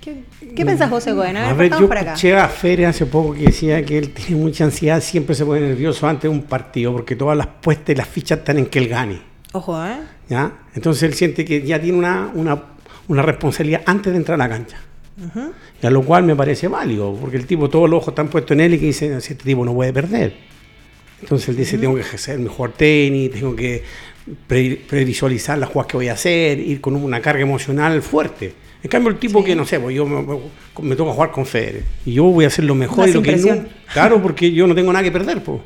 [0.00, 0.24] ¿Qué,
[0.56, 1.36] qué pensás vos, Egoen?
[1.36, 4.40] A ver, A ver, yo escuché a Fere hace poco que decía que él tiene
[4.42, 7.94] mucha ansiedad, siempre se pone nervioso antes de un partido, porque todas las puestas y
[7.94, 9.22] las fichas están en que él gane.
[9.52, 9.96] Ojo, ¿eh?
[10.28, 10.52] ¿ya?
[10.74, 12.62] Entonces él siente que ya tiene una, una,
[13.06, 14.78] una responsabilidad antes de entrar a la cancha.
[15.82, 18.52] Y a lo cual me parece válido, porque el tipo, todos los ojos están puestos
[18.52, 20.34] en él y que dice, este tipo no puede perder.
[21.20, 23.82] Entonces él dice, tengo que ejercer mejor tenis, tengo que
[24.48, 28.54] pre- previsualizar las jugadas que voy a hacer, ir con una carga emocional fuerte.
[28.82, 30.20] En cambio, el tipo que, no sé, pues yo me,
[30.82, 33.36] me- toca jugar con Federer y yo voy a hacer lo mejor y lo que
[33.36, 33.64] no.
[33.92, 35.60] Claro, porque yo no tengo nada que perder, pues.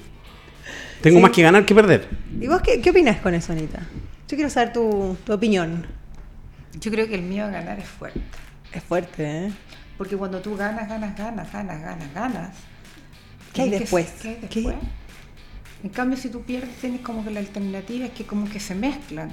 [1.00, 1.22] Tengo Sí.
[1.22, 2.08] más que ganar que perder.
[2.40, 3.78] ¿Y vos qué, qué opinas con eso, Anita?
[4.28, 5.86] Yo quiero saber tu, tu opinión.
[6.78, 8.20] Yo creo que el miedo a ganar es fuerte.
[8.72, 9.52] Es fuerte, ¿eh?
[9.98, 12.56] Porque cuando tú ganas, ganas, ganas, ganas, ganas, ganas.
[13.52, 14.06] ¿Qué hay que- después?
[14.20, 14.60] ¿Qué hay ¿Qué?
[14.60, 14.76] después?
[15.82, 18.74] En cambio, si tú pierdes, tienes como que la alternativa es que como que se
[18.74, 19.30] mezclan.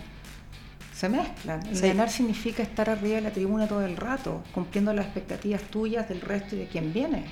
[0.93, 1.61] Se mezclan.
[1.75, 1.87] Sí.
[1.87, 6.21] ganar significa estar arriba de la tribuna todo el rato, cumpliendo las expectativas tuyas, del
[6.21, 7.25] resto y de quien viene.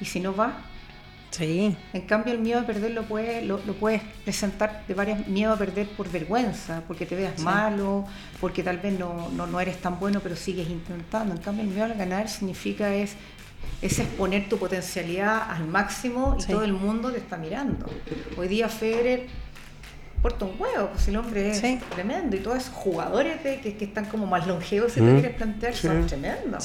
[0.00, 0.58] Y si no va,
[1.30, 1.76] Sí.
[1.92, 5.52] en cambio, el miedo a perder lo puedes, lo, lo puedes presentar de varias miedo
[5.52, 7.42] a perder por vergüenza, porque te veas Sí.
[7.44, 8.06] malo,
[8.40, 11.34] porque tal vez no, no, no eres tan bueno, pero sigues intentando.
[11.34, 13.16] En cambio, el miedo al ganar significa es,
[13.82, 16.52] es exponer tu potencialidad al máximo y Sí.
[16.52, 17.86] todo el mundo te está mirando.
[18.38, 19.26] Hoy día Federer
[20.22, 21.78] porta un huevo, pues el hombre es Sí.
[21.90, 25.12] tremendo y todos esos jugadores de, que, que están como más longevos, si te Mm.
[25.20, 25.86] quieres plantear, Sí.
[25.86, 26.64] son tremendos.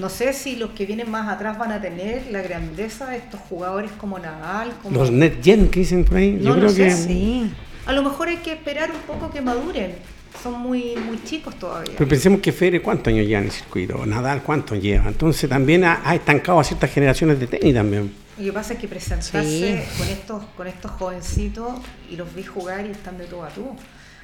[0.00, 3.38] No sé si los que vienen más atrás van a tener la grandeza de estos
[3.40, 4.98] jugadores como Nadal, como...
[4.98, 6.90] Los net gen que dicen por ahí, yo No lo creo sé, que...
[6.92, 7.50] Sí.
[7.86, 9.94] A lo mejor hay que esperar un poco que maduren.
[10.42, 11.92] Son muy, muy chicos todavía.
[11.98, 14.06] Pero pensemos que Federer, ¿cuántos años lleva en el circuito?
[14.06, 15.08] Nadal, ¿cuántos lleva?
[15.08, 18.12] Entonces también ha, ha estancado a ciertas generaciones de tenis también.
[18.38, 19.78] Lo que pasa es que presentarse Sí.
[19.98, 21.72] con estos con estos jovencitos
[22.10, 23.66] y los vi jugar y están de tú a tú.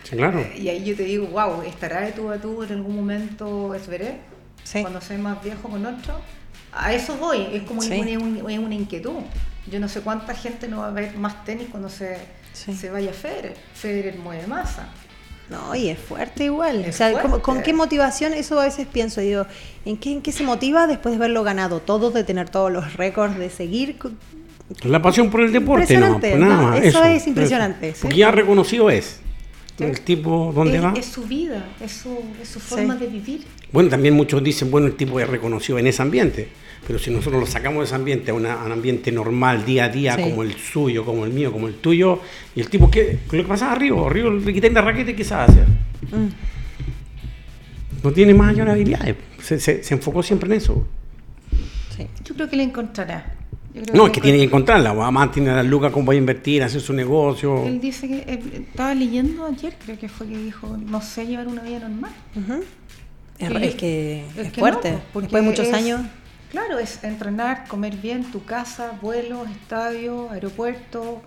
[0.04, 0.38] Sí, claro.
[0.38, 3.74] Eh, Y ahí yo te digo, wow, ¿estará de tú a tú en algún momento
[3.74, 4.20] Esveré?
[4.66, 4.80] Sí.
[4.80, 6.20] Cuando sea más viejo con otro.
[6.72, 7.92] A eso voy, es como Sí.
[8.18, 9.20] una, una- una inquietud.
[9.70, 12.18] Yo no sé cuánta gente no va a ver más tenis cuando se,
[12.52, 12.74] Sí.
[12.74, 13.56] se vaya Federer.
[13.74, 14.88] Federer mueve masa.
[15.48, 16.84] No, y es fuerte igual.
[16.84, 17.62] Es o sea, ¿cómo- ¿con fuerte.
[17.70, 18.32] qué motivación?
[18.32, 19.46] Eso a veces pienso, digo,
[19.84, 22.94] ¿en qué, ¿en qué se motiva después de haberlo ganado todo, de tener todos los
[22.94, 23.96] récords, de seguir?
[24.82, 26.68] La pasión por el deporte, no, Impresionante, pues nada ¿no?
[26.70, 26.80] más.
[26.82, 27.98] Eso es impresionante, sí.
[28.02, 29.20] Porque ya reconocido es.
[29.78, 30.94] El tipo, ¿dónde es, va?
[30.96, 33.00] es su vida, es su, es su forma Sí.
[33.00, 33.40] de vivir.
[33.72, 36.48] Bueno, también muchos dicen, bueno, el tipo es reconocido en ese ambiente.
[36.86, 39.84] Pero si nosotros lo sacamos de ese ambiente a, una- a un ambiente normal, día
[39.86, 40.22] a día, Sí.
[40.22, 42.20] como el suyo, como el mío, como el tuyo,
[42.54, 43.18] y el tipo, ¿qué?
[43.32, 45.66] Lo que pasa arriba, arriba le quitan la raqueta, ¿qué sabe hacer?
[46.12, 46.28] Mm.
[48.04, 49.16] No tiene más habilidades.
[49.42, 50.86] Se, se- se enfocó siempre en eso.
[51.96, 52.06] Sí.
[52.24, 53.35] Yo creo que la encontrará.
[53.76, 54.90] Yo creo No, la es que tiene que encontrarla.
[54.90, 57.64] Además, tiene las lucas cómo va a invertir, hacer su negocio.
[57.64, 61.46] Él dice que eh, estaba leyendo ayer, creo que fue que dijo, no sé llevar
[61.46, 62.12] una vida normal.
[63.38, 64.92] Es, que es, que fuerte.
[64.92, 66.00] no, porque Después de muchos es- años.
[66.50, 71.20] Claro, es entrenar, comer bien, tu casa, vuelos, estadio, aeropuerto,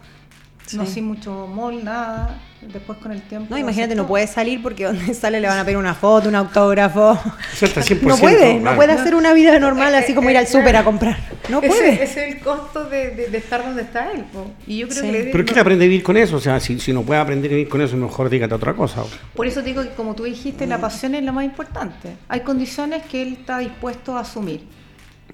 [0.74, 2.42] no sin mucho mall, nada.
[2.62, 3.48] Después con el tiempo.
[3.50, 6.36] No, imagínate, no puede salir porque donde sale le van a pedir una foto, un
[6.36, 7.18] autógrafo.
[7.54, 8.76] Eso está 100%, No puede, no claro.
[8.76, 11.18] puede hacer una vida normal así como ir al Eh, eh, súper a comprar.
[11.50, 11.94] No Ese- puede.
[12.04, 14.26] Ese, es el costo de, de- de estar donde está él.
[14.34, 14.52] po.
[14.68, 15.08] Y yo creo Sí.
[15.08, 16.36] que le Pero ¿quién aprende a vivir con eso?
[16.36, 19.04] O sea, si, si no puede aprender a vivir con eso, mejor dígate otra cosa.
[19.36, 22.10] Por eso digo que como tú dijiste, la pasión es la más importante.
[22.28, 24.62] Hay condiciones que él está dispuesto a asumir.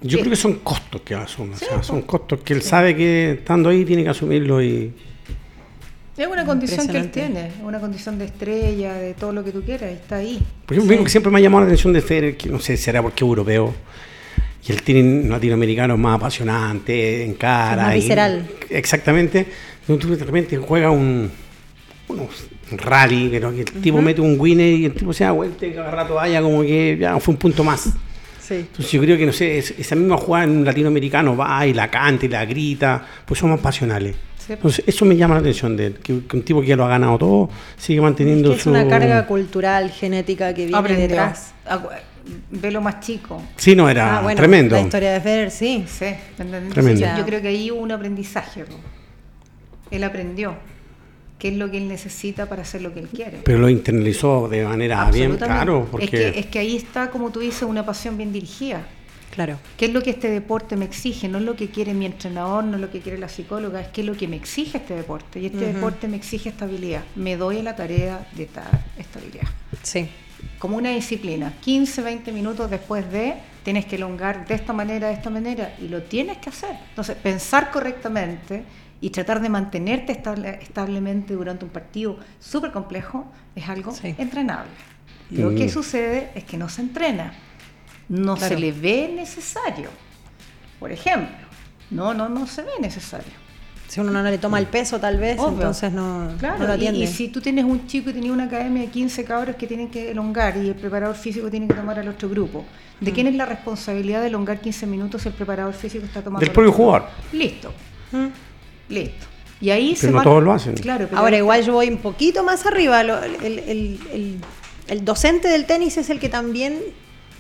[0.02, 0.18] Yo Sí.
[0.20, 1.56] creo que son costos que asume.
[1.58, 4.94] Sí, o sea, son costos que él sabe que estando ahí tiene que asumirlo y...
[6.18, 9.62] Es una condición que él tiene, una condición de estrella, de todo lo que tú
[9.64, 10.42] quieras, está ahí.
[10.66, 12.78] Por ejemplo, algo que siempre me ha llamado la atención de Federer, que no sé,
[12.78, 13.74] será porque es europeo,
[14.68, 17.84] Y el tenis latinoamericano más apasionante, en cara.
[17.84, 18.48] Más y- visceral.
[18.70, 19.46] exactamente.
[19.82, 21.30] Entonces tú de repente juega un,
[22.08, 25.68] unos rally, pero que el tipo mete un winner y el tipo se da vuelta
[25.68, 27.90] y cada rato vaya como que ya fue un punto más.
[28.42, 28.56] Sí.
[28.56, 31.74] Entonces yo creo que, no sé, es- esa misma jugada en un latinoamericano va y
[31.74, 34.16] la canta y la grita, pues somos pasionales.
[34.46, 34.54] Sí.
[34.54, 36.86] Entonces eso me llama la atención de él, que, que un tipo que ya lo
[36.86, 38.70] ha ganado todo sigue Es, manteniendo que es su...
[38.70, 41.08] una carga cultural, genética que viene Aprendió.
[41.08, 41.54] detrás.
[41.68, 41.90] Acu-
[42.50, 43.42] Ve lo más chico.
[43.56, 44.76] Sí, no, era Ah, bueno, tremendo.
[44.76, 45.86] La historia de Federer, sí.
[45.88, 46.08] Sí.
[46.72, 47.06] Tremendo.
[47.18, 48.66] Yo creo que ahí hubo un aprendizaje.
[49.92, 50.56] Él aprendió
[51.38, 53.40] qué es lo que él necesita para hacer lo que él quiere.
[53.44, 56.06] Pero lo internalizó de manera bien, claro, porque...
[56.06, 58.82] es, que, es que ahí está, como tú dices, una pasión bien dirigida.
[59.36, 59.60] Claro.
[59.78, 61.28] ¿Qué es lo que este deporte me exige?
[61.28, 63.90] No es lo que quiere mi entrenador, no es lo que quiere la psicóloga, es
[63.90, 65.40] qué es lo que me exige este deporte.
[65.42, 67.04] Y este deporte me exige estabilidad.
[67.16, 69.48] Me doy a la tarea de dar estabilidad.
[69.84, 70.10] Sí.
[70.58, 71.54] Como una disciplina.
[71.62, 73.34] 15, 20 minutos después de,
[73.64, 76.78] tienes que elongar de esta manera, de esta manera, y lo tienes que hacer.
[76.90, 78.64] Entonces, pensar correctamente
[79.02, 84.16] y tratar de mantenerte estable- establemente durante un partido súper complejo es algo Sí.
[84.18, 84.70] entrenable.
[85.32, 85.56] Lo Mm.
[85.56, 87.34] que sucede es que no se entrena,
[88.10, 88.56] no Claro.
[88.56, 89.90] se le ve necesario.
[90.80, 91.36] Por ejemplo,
[91.92, 93.32] no, no, no se ve necesario.
[93.88, 95.54] Si uno no le toma el peso, tal vez, Obvio.
[95.54, 97.00] entonces no, Claro, no lo y- atiende.
[97.02, 99.90] y, si tú tienes un chico y tenías una academia de 15 cabros que tienen
[99.90, 102.66] que elongar y el preparador físico tiene que tomar al otro grupo,
[103.00, 103.14] ¿de Mm.
[103.14, 106.50] quién es la responsabilidad de elongar 15 minutos si el preparador físico está tomando Del
[106.50, 107.08] al propio jugador.
[107.32, 107.72] Listo,
[108.12, 108.26] Mm.
[108.90, 109.26] listo.
[109.62, 110.74] Y ahí Pero se no va- todos lo hacen.
[110.76, 113.04] Claro, pero Ahora igual yo voy un poquito más arriba.
[113.04, 113.60] lo- el, el-
[114.12, 114.40] el-
[114.88, 116.80] el docente del tenis es el que también,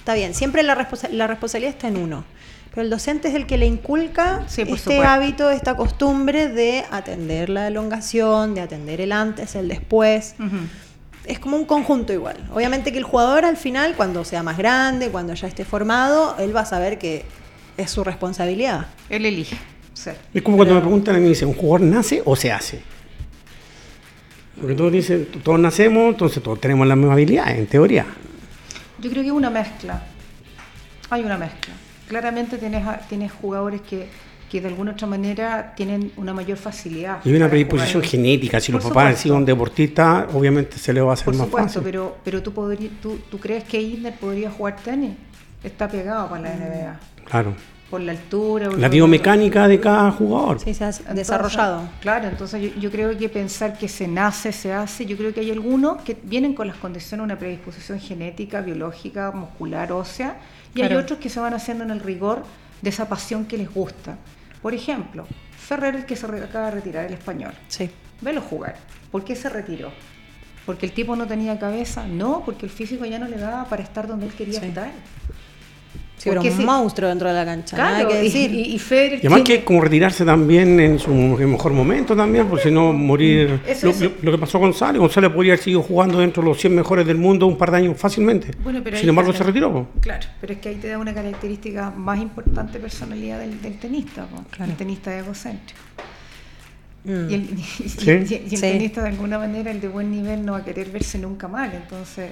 [0.05, 2.23] está bien, siempre la, responsa- la responsabilidad está en uno.
[2.69, 5.01] Pero el docente es el que le inculca Sí, este supuesto.
[5.03, 10.35] hábito, esta costumbre de atender la elongación, de atender el antes, el después.
[11.25, 12.37] Es como un conjunto igual.
[12.53, 16.55] Obviamente que el jugador al final, cuando sea más grande, cuando ya esté formado, él
[16.55, 17.25] va a saber que
[17.77, 18.85] es su responsabilidad.
[19.09, 19.57] Él elige.
[20.35, 22.81] Es como cuando me preguntan a mí, me dicen, ¿un jugador nace o se hace?
[24.59, 28.05] Porque todos dicen, todos nacemos, entonces todos tenemos las mismas habilidades, en teoría.
[28.99, 30.01] Yo creo que es una mezcla.
[31.09, 31.73] Hay una mezcla.
[32.07, 34.07] Claramente tienes, a- tienes jugadores que,
[34.49, 37.19] que de alguna otra manera tienen una mayor facilidad.
[37.25, 38.09] Y una predisposición jugar.
[38.11, 39.23] genética, si Por los papás han supuesto.
[39.23, 41.81] sido un deportista, obviamente se le va a hacer Por más supuesto, fácil.
[41.83, 45.11] pero, pero tú, podrí- tú, tú crees que Isner podría jugar tenis.
[45.63, 46.99] Está pegado para la NBA.
[47.25, 47.53] Claro.
[47.95, 48.69] Por la altura.
[48.69, 50.59] por La biomecánica de cada jugador.
[50.59, 51.87] Sí, se ha Entonces, desarrollado.
[52.01, 55.39] Claro, entonces yo, yo creo que pensar que se nace, se hace, yo creo que
[55.39, 60.35] hay algunos que vienen con las condiciones, una predisposición genética, biológica, muscular, ósea,
[60.73, 60.95] y Claro.
[60.97, 62.43] hay otros que se van haciendo en el rigor
[62.81, 64.17] de esa pasión que les gusta.
[64.61, 65.25] Por ejemplo,
[65.57, 67.53] Ferrer, el que se acaba de retirar, el español.
[67.69, 67.89] Sí.
[68.19, 68.75] Velo jugar.
[69.09, 69.91] ¿Por qué se retiró?
[70.65, 72.05] ¿Porque el tipo no tenía cabeza?
[72.07, 74.65] No, porque el físico ya no le daba para estar donde él quería Sí.
[74.65, 74.91] estar.
[76.17, 76.65] Sí, era Porque un sí.
[76.65, 77.75] monstruo dentro de la cancha.
[77.77, 78.51] nada Claro, que y, decir.
[78.53, 82.63] y, y Federer Y además que como retirarse también en su mejor momento también, porque
[82.63, 83.59] si no morir...
[83.67, 84.11] Eso- lo, eso.
[84.21, 87.05] lo- que pasó con González, González podría haber seguido jugando dentro de los 100 mejores
[87.05, 88.51] del mundo un par de años fácilmente.
[88.63, 89.71] Bueno, pero Sin embargo se retiró.
[89.73, 89.87] po.
[89.99, 94.25] Claro, pero es que ahí te da una característica más importante personalidad del, del tenista.
[94.51, 94.71] Claro.
[94.71, 95.79] el tenista es egocéntrico.
[97.03, 97.29] Mm.
[97.29, 98.09] Y el, y- y- Sí.
[98.11, 98.61] y- y el Sí.
[98.61, 101.71] tenista de alguna manera, el de buen nivel, no va a querer verse nunca mal.
[101.75, 102.31] Entonces,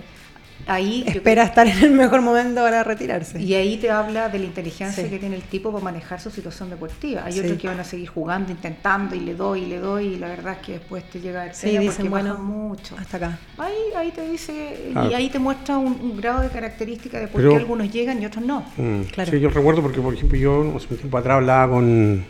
[0.68, 1.04] ahí...
[1.08, 3.42] Espera estar en el mejor momento para retirarse.
[3.42, 5.10] y ahí te habla de la inteligencia Sí.
[5.10, 7.24] que tiene el tipo para manejar su situación deportiva.
[7.26, 7.40] Hay Sí.
[7.42, 10.28] otros que van a seguir jugando, intentando, y le doy, y le doy, y la
[10.30, 12.96] verdad es que después te llega el Sí, dicen, porque bueno, mucho.
[12.98, 13.40] hasta acá.
[13.58, 15.12] Ahí, ahí te dice, Claro.
[15.12, 18.22] y ahí te muestra un, un grado de característica de por Pero- qué algunos llegan
[18.22, 18.66] y otros no.
[18.78, 19.32] Mm, Claro.
[19.32, 22.26] Sí, yo recuerdo porque, por ejemplo, yo hace un tiempo atrás hablaba con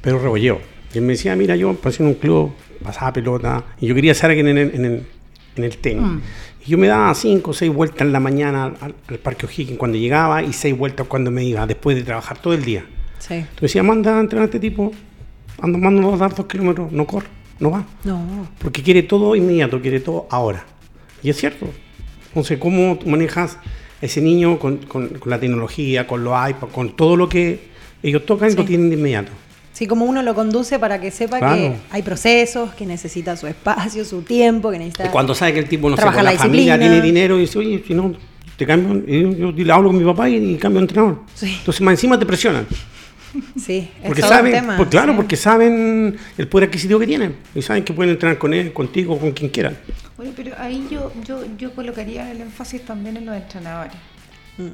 [0.00, 0.60] Pedro Rebolleo.
[0.94, 2.52] Y él me decía, mira, yo pasé en un club,
[2.82, 5.06] pasaba pelota, y yo quería ser alguien en el, en el,
[5.56, 6.02] en el tenis.
[6.02, 6.20] Mm.
[6.66, 9.98] Yo me daba cinco o seis vueltas en la mañana al, al Parque O'Higgins cuando
[9.98, 12.84] llegaba y seis vueltas cuando me iba, después de trabajar todo el día.
[13.18, 13.34] Sí.
[13.34, 14.92] Entonces decía, manda a entrenar a este tipo,
[15.60, 17.26] anda, manda a dar dos kilómetros, no corre,
[17.58, 17.84] no va.
[18.04, 18.48] No.
[18.58, 20.64] Porque quiere todo inmediato, quiere todo ahora.
[21.22, 21.66] Y es cierto.
[22.28, 23.56] Entonces, ¿cómo manejas
[24.00, 27.60] a ese niño con, con- con la tecnología, con los iPads, con todo lo que
[28.02, 28.68] ellos tocan y lo Sí.
[28.68, 29.32] tienen de inmediato?
[29.72, 31.56] Sí, como uno lo conduce para que sepa Claro.
[31.56, 35.10] que hay procesos, que necesita su espacio, su tiempo, que necesita...
[35.10, 37.42] Cuando sabe que el tipo no se Trabaja con la, la familia, tiene dinero, y
[37.42, 38.14] dice, oye, si no,
[38.56, 41.20] te cambio, y yo, yo le hablo con mi papá y, y cambio de entrenador.
[41.34, 41.56] Sí.
[41.58, 42.66] Entonces, más encima te presionan.
[43.56, 45.16] Sí, es Porque todo un saben, tema, pues claro, sí.
[45.16, 47.36] porque saben el poder adquisitivo que tienen.
[47.54, 49.78] Y saben que pueden entrenar con él, contigo, con quien quieran.
[50.18, 53.94] Bueno, pero ahí yo, yo, yo colocaría el énfasis también en los entrenadores.
[54.58, 54.66] Mm.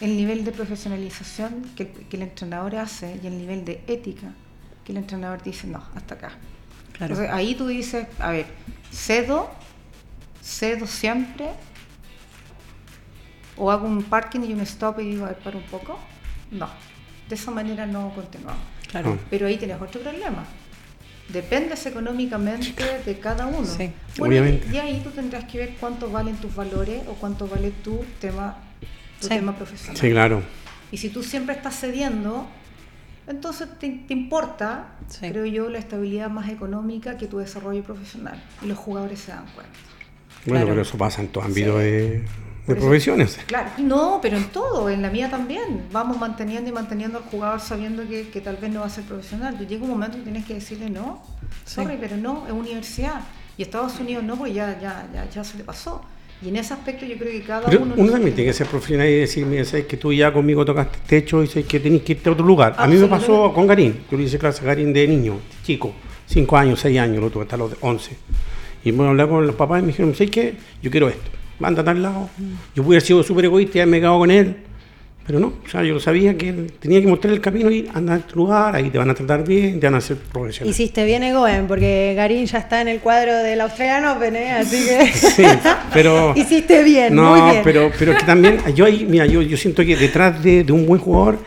[0.00, 4.32] El nivel de profesionalización que, que el entrenador hace y el nivel de ética
[4.84, 6.30] que el entrenador dice, no, hasta acá.
[6.92, 7.14] Claro.
[7.14, 8.46] Entonces ahí tú dices, a ver,
[8.90, 9.50] cedo,
[10.42, 11.50] cedo siempre,
[13.56, 15.98] o hago un parking y un stop y digo, a ver, para un poco.
[16.50, 16.68] No,
[17.28, 18.60] de esa manera no continuamos.
[18.90, 19.18] Claro.
[19.28, 20.44] Pero ahí tienes otro problema.
[21.28, 23.64] Dependes económicamente de cada uno.
[23.64, 23.92] Sí.
[24.18, 24.68] Bueno, Obviamente.
[24.74, 28.56] y ahí tú tendrás que ver cuánto valen tus valores o cuánto vale tu tema,
[29.20, 29.34] tu Sí.
[29.34, 29.96] tema profesional.
[29.96, 30.42] Sí, claro.
[30.90, 32.46] Y si tú siempre estás cediendo,
[33.26, 35.28] entonces te, te importa, Sí.
[35.30, 38.42] creo yo, la estabilidad más económica que tu desarrollo profesional.
[38.62, 39.72] Y los jugadores se dan cuenta.
[40.46, 40.66] Bueno, Claro.
[40.68, 41.84] pero eso pasa en todo ámbito Sí.
[41.84, 42.24] de, de
[42.66, 43.38] Por eso- profesiones.
[43.46, 45.86] Claro, no, pero en todo, en la mía también.
[45.92, 49.04] Vamos manteniendo y manteniendo al jugador sabiendo que, que tal vez no va a ser
[49.04, 49.58] profesional.
[49.58, 51.22] Llega un momento que tienes que decirle no,
[51.66, 51.98] sorry, Sí.
[52.00, 53.20] pero no, es universidad.
[53.56, 56.02] Y Estados Unidos no, porque ya, ya, ya, ya se le pasó.
[56.42, 57.94] Y en ese aspecto yo creo que cada Pero uno...
[57.96, 60.98] uno también tiene que ser profesional y decir, mira, sabes que tú ya conmigo tocaste
[61.06, 62.74] techo y sabes que tenés que irte a otro lugar.
[62.78, 64.00] A mí me pasó con Garín.
[64.10, 65.92] Yo le hice clase a Garín de niño, chico,
[66.26, 68.16] 5 años, 6 años, lo tuve hasta los 11.
[68.84, 70.54] Y me hablé con los papás y me dijeron, ¿sabes qué?
[70.82, 71.30] Yo quiero esto.
[71.58, 72.30] Manda a tal lado.
[72.74, 74.56] Yo pude haber sido súper egoísta y haberme quedado con él.
[75.30, 78.14] Pero no, o sea, yo lo sabía que tenía que mostrar el camino y anda
[78.14, 80.68] a este lugar, ahí te van a tratar bien, te van a hacer profesional.
[80.72, 84.50] Hiciste bien, Egoen, porque Garín ya está en el cuadro del Australian Open, ¿eh?
[84.50, 85.06] así que.
[85.12, 85.44] Sí,
[85.92, 86.32] pero.
[86.36, 87.62] Hiciste bien, no, muy bien.
[87.62, 90.84] pero, pero que también, yo ahí, mira, yo, yo siento que detrás de, de un
[90.84, 91.38] buen jugador,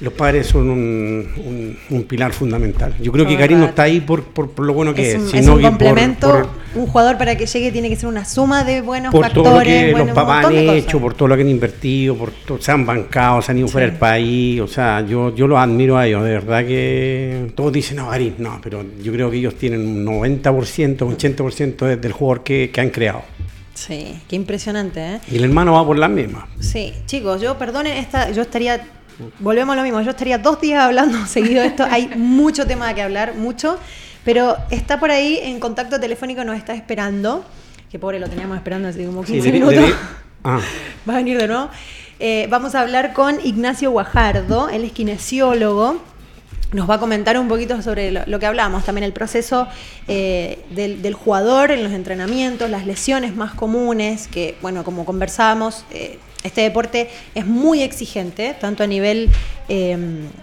[0.00, 2.94] los padres son un, un- un pilar fundamental.
[3.00, 5.22] Yo creo que Karim no está ahí por, por, por lo bueno que es es,
[5.22, 6.30] un, sino es un que por- complemento.
[6.30, 9.44] por, un jugador para que llegue tiene que ser una suma de buenos por factores.
[9.50, 12.16] todo lo que bueno, los un papás han hecho, por todo lo que han invertido,
[12.16, 14.60] por todo, se han bancado, se han ido fuera del país.
[14.60, 18.34] O sea, yo, yo los admiro a ellos, de verdad que todos dicen, no, Karim,
[18.38, 22.70] no, pero yo creo que ellos tienen un 90%, un 80% de- del jugador que,
[22.72, 23.22] que han creado.
[23.74, 25.20] Sí, qué impresionante, ¿eh?
[25.30, 26.44] Y el hermano va por las mismas.
[26.60, 28.80] Sí, chicos, yo perdonen esta, yo estaría,
[29.38, 32.92] volvemos a lo mismo, yo estaría dos días hablando seguido de esto, hay mucho tema
[32.94, 33.78] que hablar, mucho,
[34.24, 37.44] pero está por ahí en contacto telefónico, nos está esperando,
[37.90, 39.94] que pobre lo teníamos esperando hace como 15 Sí, le- minutos, le-
[40.44, 40.60] ah.
[41.08, 41.68] va a venir de nuevo.
[42.20, 46.00] Eh, vamos a hablar con Ignacio Guajardo, él es kinesiólogo.
[46.72, 49.68] Nos va a comentar un poquito sobre lo, lo que hablamos, también el proceso
[50.08, 55.84] eh, del, del jugador en los entrenamientos, las lesiones más comunes, que, bueno, como conversábamos,
[55.92, 59.30] eh, este deporte es muy exigente, tanto a nivel
[59.68, 59.96] eh,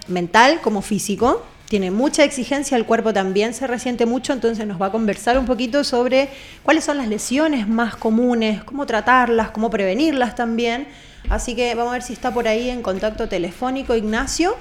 [0.07, 1.45] mental como físico.
[1.69, 5.45] Tiene mucha exigencia, el cuerpo también se resiente mucho, entonces nos va a conversar un
[5.45, 6.27] poquito sobre
[6.63, 10.87] cuáles son las lesiones más comunes, cómo tratarlas, cómo prevenirlas también.
[11.29, 14.57] Así que vamos a ver si está por ahí en contacto telefónico Ignacio.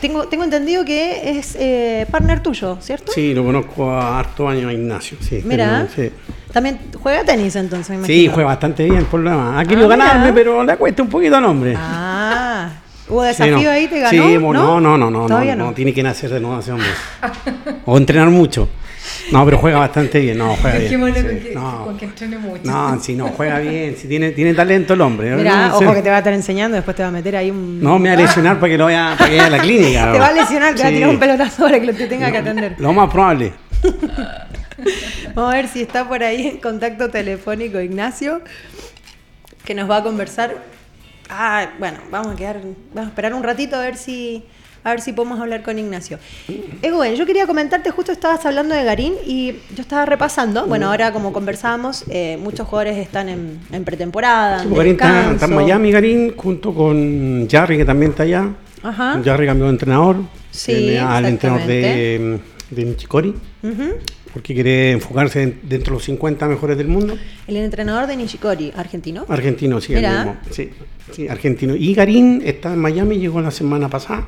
[0.00, 3.10] Tengo, tengo entendido que es eh, partner tuyo, ¿cierto?
[3.10, 5.16] Sí, lo conozco a harto años a Ignacio.
[5.20, 6.14] Sí, Mira, pero, sí.
[6.54, 9.60] También juega tenis entonces, me Sí, juega bastante bien, por lo demás.
[9.60, 10.32] Ha querido Ah, mira.
[10.32, 11.74] pero le cuesta un poquito al hombre.
[11.76, 12.68] Ah,
[13.08, 13.70] ¿hubo Sí, desafío no.
[13.70, 13.88] ahí?
[13.88, 14.10] ¿Te ganó?
[14.10, 15.70] Sí, no, no, no, no, Todavía no, no.
[15.70, 16.86] no, tiene que nacer de nuevo ese hombre.
[17.84, 18.68] o entrenar mucho.
[19.32, 20.82] No, pero juega bastante bien, no, juega bien.
[20.84, 21.26] Dejémosle sí.
[21.26, 22.60] con, que, no, con que entrene mucho.
[22.64, 25.34] no, sí, no, juega bien, sí, tiene, tiene talento el hombre.
[25.34, 25.94] Mira, no, ojo sí.
[25.96, 27.82] que te va a estar enseñando, después te va a meter ahí un...
[27.82, 30.12] No, me va a lesionar para que lo vaya, para que vaya a la clínica.
[30.12, 32.30] Te va a lesionar, te va a tirar un pelotazo para que lo te tenga
[32.30, 32.76] que atender.
[32.78, 33.52] Lo más probable.
[35.34, 38.40] Vamos a ver si está por ahí en contacto telefónico Ignacio,
[39.64, 40.56] que nos va a conversar.
[41.28, 42.60] Ah, bueno, vamos a quedar,
[42.92, 44.44] vamos a esperar un ratito a ver si
[44.84, 46.18] a ver si podemos hablar con Ignacio.
[46.82, 51.10] Egoen, yo quería comentarte, justo estabas hablando de Garín y yo estaba repasando, bueno, ahora
[51.10, 55.54] como conversábamos, eh, muchos jugadores están en, en pretemporada, Sí, Garín está, está en.
[55.54, 58.50] Miami, Garín, junto con Jarry, que también está allá.
[58.82, 59.22] Ajá.
[59.24, 60.16] Jarry cambió de entrenador.
[60.50, 62.82] Sí, al entrenador de, de.
[64.34, 67.16] Porque quiere enfocarse en- dentro de los 50 mejores del mundo.
[67.46, 69.24] El entrenador de Nishikori, argentino.
[69.28, 70.36] Argentino, sí, el mismo.
[70.50, 70.70] Sí,
[71.12, 71.74] sí, argentino.
[71.76, 74.26] Y Garín está en Miami, llegó la semana pasada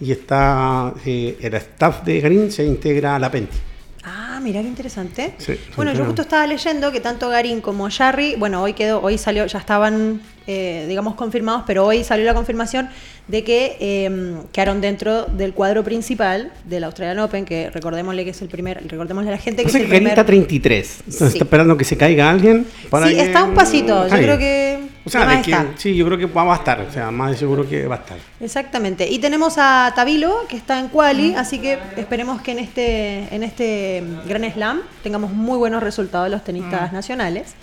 [0.00, 3.56] y está, eh, el staff de Garín se integra a la Penti.
[4.04, 5.32] Ah, mira qué interesante.
[5.38, 9.18] Sí, bueno, yo justo estaba leyendo que tanto Garín como Jarry, bueno, hoy quedó, hoy
[9.18, 12.88] salió, ya estaban, eh, digamos, confirmados, pero hoy salió la confirmación
[13.28, 18.40] de que eh, quedaron dentro del cuadro principal del Australian Open, que recordémosle que es
[18.42, 20.12] el primer, recordémosle a la gente que es que el Garín primer.
[20.12, 20.90] está 33.
[21.00, 21.38] Entonces Sí.
[21.38, 22.66] está esperando que se caiga alguien.
[22.88, 24.06] Para sí, que- está un pasito.
[24.06, 24.78] Yo creo que.
[25.04, 26.80] O sea, de que- sí, yo creo que va a estar.
[26.82, 28.18] O sea, más de seguro que va a estar.
[28.40, 29.08] Exactamente.
[29.08, 33.42] Y tenemos a Tabilo, que está en Quali, así que esperemos que en este, en
[33.42, 37.54] este Gran Slam tengamos muy buenos resultados los tenistas nacionales.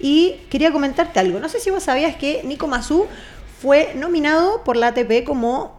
[0.00, 1.40] Y quería comentarte algo.
[1.40, 3.06] No sé si vos sabías que Nico Mazú
[3.60, 5.76] fue nominado por la ATP como.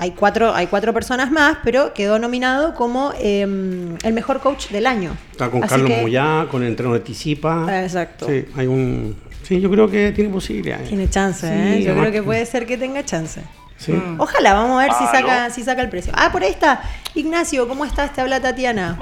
[0.00, 4.86] Hay cuatro, hay cuatro personas más, pero quedó nominado como eh, el mejor coach del
[4.86, 5.16] año.
[5.32, 7.66] Está con Así Carlos que- Moyá, con el entreno de Tisipa.
[7.68, 8.26] Ah, exacto.
[8.28, 9.16] Sí, hay un.
[9.42, 10.88] Sí, yo creo que tiene posibilidades.
[10.88, 11.82] Tiene chance, Sí, ¿eh?
[11.82, 13.40] Yo creo que puede ser que tenga chance.
[13.76, 13.92] Sí.
[14.18, 15.28] Ojalá, vamos a ver si Aló.
[15.28, 16.12] saca, si saca el precio.
[16.14, 16.80] Ah, por ahí está.
[17.14, 18.12] Ignacio, ¿cómo estás?
[18.12, 19.00] Te habla Tatiana.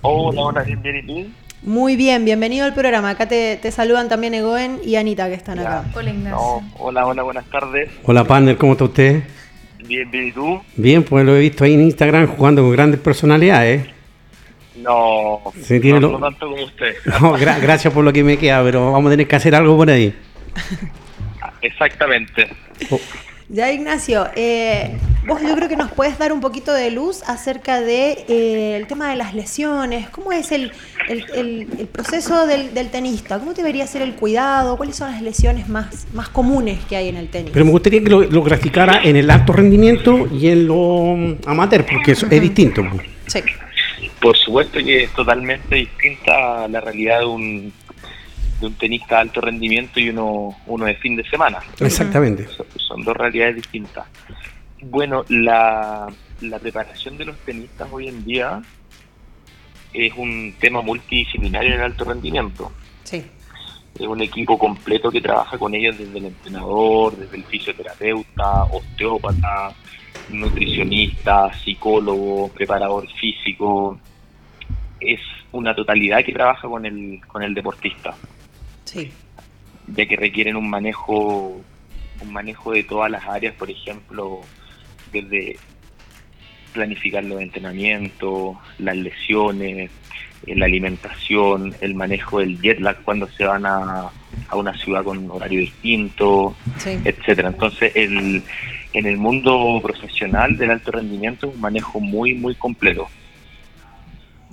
[0.00, 1.30] Hola, hola, bien, bien, ¿y tú?
[1.62, 3.10] Muy bien, bienvenido al programa.
[3.10, 5.80] Acá te, te saludan también Egoen y Anita que están Ya.
[5.80, 5.90] acá.
[5.94, 6.36] Hola Ignacio.
[6.36, 7.88] No, hola, hola, buenas tardes.
[8.02, 9.22] Hola, partner, ¿cómo está usted?
[9.86, 10.60] Bien, bien, ¿y tú?
[10.76, 13.86] Bien, pues lo he visto ahí en Instagram jugando con grandes personalidades.
[14.76, 16.94] No, tiene no, lo- no tanto como usted.
[17.06, 19.76] No, gra- gracias por lo que me queda, pero vamos a tener que hacer algo
[19.76, 20.14] por ahí.
[21.60, 22.48] Exactamente.
[22.90, 22.98] Oh,
[23.48, 27.80] Ya, Ignacio, eh, vos yo creo que nos puedes dar un poquito de luz acerca
[27.80, 30.08] de eh, el tema de las lesiones.
[30.08, 30.72] ¿Cómo es el,
[31.08, 33.38] el- el- el proceso del, del tenista?
[33.38, 34.76] ¿Cómo debería ser el cuidado?
[34.76, 37.50] ¿Cuáles son las lesiones más, más comunes que hay en el tenis?
[37.52, 41.36] pero me gustaría que lo, lo graficara en el alto rendimiento y en lo mm,
[41.46, 42.82] amateur, porque eso es distinto.
[42.88, 43.02] pues.
[43.26, 43.40] Sí.
[44.20, 47.72] Por supuesto que es totalmente distinta la realidad de un,
[48.62, 51.58] de un tenista de alto rendimiento y uno, uno de fin de semana.
[51.80, 52.46] Exactamente.
[52.46, 54.06] Son, son dos realidades distintas.
[54.80, 56.06] Bueno, la,
[56.40, 58.62] la preparación de los tenistas hoy en día
[59.92, 62.72] es un tema multidisciplinario en el alto rendimiento.
[63.04, 63.22] Sí.
[63.98, 69.74] Es un equipo completo que trabaja con ellos desde el entrenador, desde el fisioterapeuta, osteópata,
[70.30, 73.98] nutricionista, psicólogo, preparador físico.
[74.98, 78.14] Es una totalidad que trabaja con el, con el deportista,
[78.92, 79.10] Sí.
[79.88, 81.60] ya que requieren un manejo,
[82.20, 84.40] un manejo de todas las áreas, por ejemplo,
[85.12, 85.56] desde
[86.72, 89.90] planificar los entrenamientos, las lesiones,
[90.46, 94.10] eh, la alimentación, el manejo del jet lag cuando se van a,
[94.48, 96.98] a una ciudad con horario distinto, Sí.
[97.04, 97.48] etcétera.
[97.48, 98.42] Entonces, el,
[98.94, 103.08] en el mundo profesional del alto rendimiento es un manejo muy, muy completo.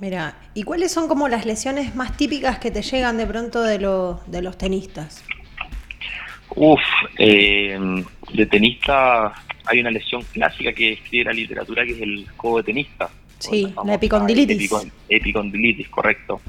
[0.00, 3.78] Mira, ¿y cuáles son como las lesiones más típicas que te llegan de pronto de,
[3.78, 5.22] lo- de los tenistas?
[6.56, 6.80] Uf,
[7.18, 7.78] eh,
[8.32, 9.32] de tenista
[9.66, 13.10] hay una lesión clásica que escribe la literatura que es el codo de tenista.
[13.38, 14.70] Sí, la famosa epicondilitis.
[14.70, 16.40] epicon- epicondilitis, correcto.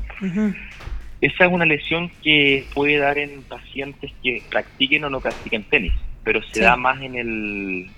[1.21, 5.93] Esa es una lesión que puede dar en pacientes que practiquen o no practiquen tenis,
[6.23, 6.59] pero se Sí.
[6.61, 7.89] da más en el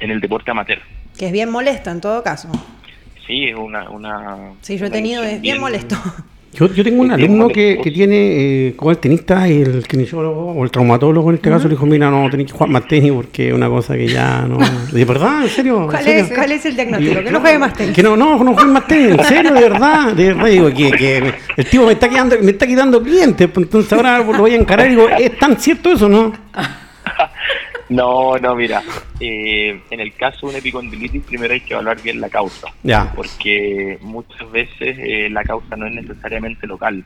[0.00, 0.80] en el deporte amateur.
[1.18, 2.48] Que es bien molesta en todo caso.
[3.28, 3.88] Sí, es una...
[3.90, 5.96] una Sí, yo he tenido, es bien molesto.
[6.50, 8.16] Yo, yo tengo un alumno que, que tiene,
[8.68, 11.84] eh, como el tenista y el kinesiólogo o el traumatólogo en este caso, le dijo,
[11.84, 14.56] mira, no, tenéis que jugar más tenis porque es una cosa que ya no...
[14.92, 15.42] ¿De verdad?
[15.42, 15.82] ¿En serio?
[15.82, 16.24] ¿En ¿Cuál serio?
[16.24, 17.22] es, ¿Cuál es el diagnóstico?
[17.22, 17.94] Que no juegue más tenis.
[17.94, 20.90] Que no, no, no juegue más tenis, en serio, de verdad, de verdad, digo, que,
[20.92, 24.52] que el tipo me está quedando, me está quitando clientes, pues, entonces ahora lo voy
[24.52, 26.32] a encarar y digo, ¿es tan cierto eso, no?
[27.90, 28.82] No, no, mira,
[29.18, 33.10] eh, en el caso de una epicondilitis primero hay que evaluar bien la causa, Ya.
[33.14, 37.04] porque muchas veces eh, la causa no es necesariamente local.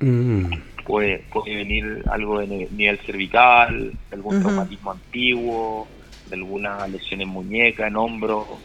[0.00, 0.46] Mm,
[0.84, 5.88] Puede, puede venir algo de nivel cervical, de algún traumatismo antiguo,
[6.26, 8.58] de alguna lesión en muñeca, en hombro.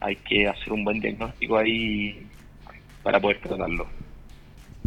[0.00, 2.26] Hay que hacer un buen diagnóstico ahí
[3.04, 3.86] para poder tratarlo.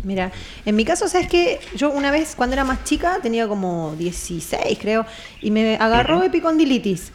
[0.03, 0.31] Mira,
[0.65, 4.77] en mi caso, ¿sabes que Yo una vez, cuando era más chica, tenía como 16,
[4.79, 5.05] creo,
[5.41, 7.11] y me agarró epicondilitis.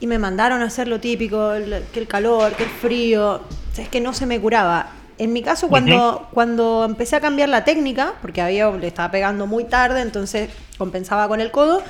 [0.00, 3.40] Y me mandaron a hacer lo típico, el- que el calor, que el frío.
[3.76, 4.88] Es que no se me curaba.
[5.16, 9.46] En mi caso, cuando, cuando empecé a cambiar la técnica, porque había, le estaba pegando
[9.46, 11.82] muy tarde, entonces compensaba con el codo,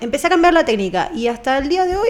[0.00, 1.10] empecé a cambiar la técnica.
[1.14, 2.08] Y hasta el día de hoy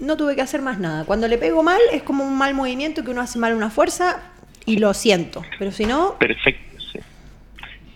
[0.00, 1.04] no tuve que hacer más nada.
[1.04, 4.20] Cuando le pego mal, es como un mal movimiento que uno hace mal una fuerza
[4.66, 5.42] y lo siento.
[5.58, 6.67] Pero si no, Perfecto.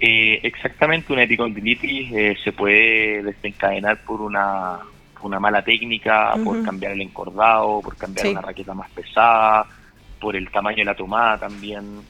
[0.04, 4.80] Eh, exactamente, una epicondilitis eh, se puede desencadenar por una,
[5.14, 8.32] por una mala técnica, por cambiar el encordado, por cambiar Sí.
[8.32, 9.64] una raqueta más pesada,
[10.20, 12.00] por el tamaño de la tomada también.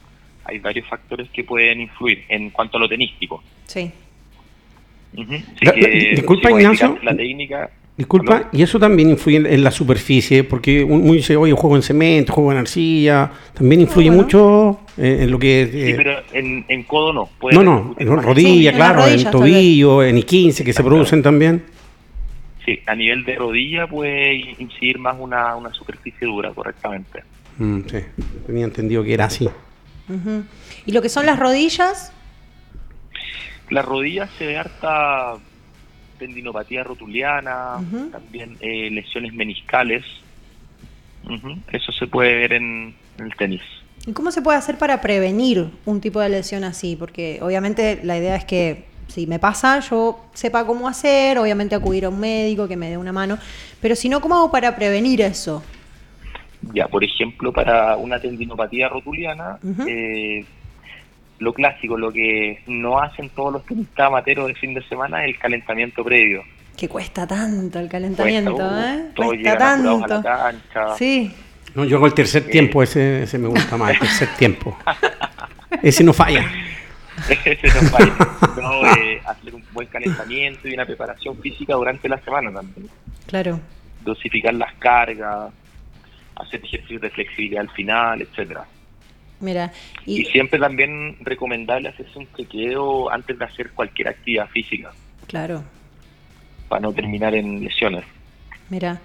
[0.47, 3.43] Hay varios factores que pueden influir en cuanto a lo tenístico.
[3.67, 3.93] sí.
[5.15, 5.35] Ujú.
[5.35, 6.99] Así La- la- que, disculpa, si Ignacio.
[7.03, 7.71] La técnica.
[7.97, 8.47] Disculpa, ¿Aló?
[8.53, 12.33] y eso también influye en, la superficie, porque un- uno dice, oye, juego en cemento,
[12.33, 14.23] juego en arcilla, también influye bueno.
[14.23, 15.63] mucho en lo que...
[15.63, 17.29] Eh, pero en, en codo no.
[17.39, 18.25] Puede no, no, en más.
[18.25, 21.65] rodilla, Sí, las claro, en rodillas, tobillo, en I-15 que se producen también.
[22.65, 27.23] Sí, a nivel de rodilla puede incidir más una, una superficie dura, correctamente.
[27.59, 27.99] Mm, sí,
[28.47, 29.49] tenía entendido que era así.
[30.87, 32.13] Y lo que son las rodillas,
[33.71, 35.35] La rodilla se ve harta
[36.27, 37.79] tendinopatía rotuliana,
[38.11, 40.05] también eh, lesiones meniscales.
[41.73, 43.63] Eso se puede ver en, en el tenis.
[44.07, 46.97] ¿y cómo se puede hacer para prevenir un tipo de lesión así?
[46.97, 52.07] Porque obviamente la idea es que si me pasa, yo sepa cómo hacer, obviamente acudir
[52.07, 53.39] a un médico que me dé una mano,
[53.81, 55.63] pero si no, ¿cómo hago para prevenir eso?
[56.73, 60.45] Ya, por ejemplo, para una tendinopatía rotuliana, eh,
[61.43, 65.31] lo clásico, lo que no hacen todos los tenistas amateros de fin de semana es
[65.35, 66.43] el calentamiento previo.
[66.77, 69.11] Que cuesta tanto el calentamiento, Cuesta, uh, ¿eh?
[69.15, 70.29] todos Cuesta apurados a tanto.
[70.29, 70.97] la cancha.
[70.97, 71.33] Sí,
[71.75, 74.77] No, yo hago el tercer tiempo, ese, ese me gusta más, el tercer tiempo.
[75.83, 76.45] Ese no falla.
[77.29, 78.13] Ese no falla.
[78.63, 82.89] No, eh, hacer un buen calentamiento y una preparación física durante la semana también.
[83.27, 83.59] Claro.
[84.05, 85.51] Dosificar las cargas,
[86.37, 88.65] hacer ejercicios de flexibilidad al final, etcétera.
[89.43, 89.71] Mira,
[90.07, 94.93] Y, y siempre también recomendable hacerse un chequeo antes de hacer cualquier actividad física,
[95.27, 95.63] claro,
[96.69, 98.05] para no terminar en lesiones.
[98.71, 99.01] mira.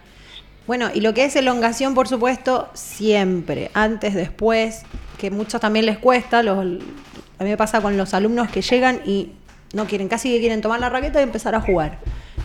[0.68, 4.84] Bueno, y lo que es elongación, por supuesto, siempre, antes, después,
[5.18, 6.64] que muchos también les cuesta, los, a
[7.44, 9.30] mí me pasa con los alumnos que llegan y
[9.74, 12.00] no quieren, casi que quieren tomar la raqueta y empezar a jugar.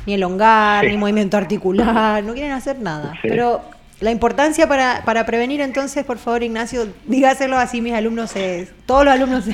[0.06, 0.90] Ni elongar, Sí.
[0.92, 3.12] ni movimiento articular, no quieren hacer nada.
[3.22, 3.28] Sí.
[3.28, 3.60] Pero
[4.02, 9.04] la importancia para, para prevenir, entonces, por favor, Ignacio, dígaselo así mis alumnos, es, todos
[9.04, 9.44] los alumnos,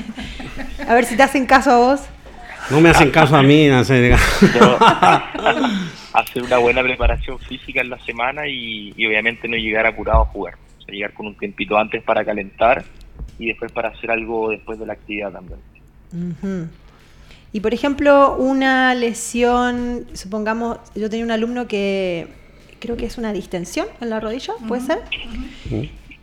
[0.88, 2.00] a ver si te hacen caso a vos.
[2.70, 4.14] No me hacen caso a mí, no sé.
[6.12, 10.24] Hacer una buena preparación física en la semana y, y obviamente no llegar apurado a
[10.26, 10.54] jugar.
[10.78, 12.84] O sea, llegar con un tiempito antes para calentar
[13.38, 15.60] y después para hacer algo después de la actividad también.
[17.52, 22.37] Y por ejemplo, una lesión, supongamos, yo tenía un alumno que
[22.78, 24.98] creo que es una distensión en la rodilla, ¿puede ser?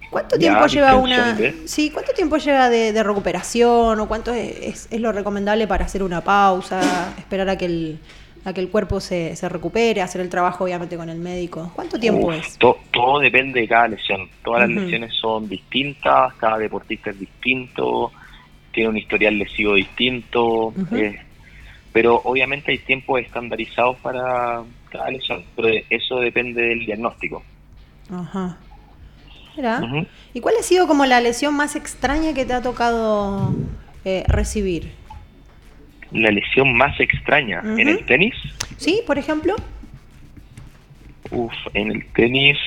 [0.10, 4.56] ¿Cuánto Ya, tiempo lleva una sí, cuánto tiempo lleva de, de recuperación o cuánto es,
[4.62, 8.00] es- es lo recomendable para hacer una pausa, esperar a que el
[8.46, 11.72] a que el cuerpo se, se recupere, hacer el trabajo obviamente con el médico?
[11.74, 12.58] ¿Cuánto tiempo Uf, es?
[12.60, 14.30] to- todo depende de cada lesión.
[14.44, 18.12] Todas las lesiones son distintas, cada deportista es distinto,
[18.72, 21.20] tiene un historial lesivo distinto, eh,
[21.96, 27.42] pero obviamente hay tiempos estandarizados para cada lesión, pero eso depende del diagnóstico.
[28.12, 28.58] Ajá.
[29.56, 29.80] Mira.
[30.34, 33.54] ¿Y cuál ha sido como la lesión más extraña que te ha tocado
[34.04, 34.92] eh, recibir?
[36.12, 38.36] La lesión más extraña en el tenis,
[38.76, 39.56] ¿Sí, por ejemplo?
[41.32, 42.58] Uf, en el tenis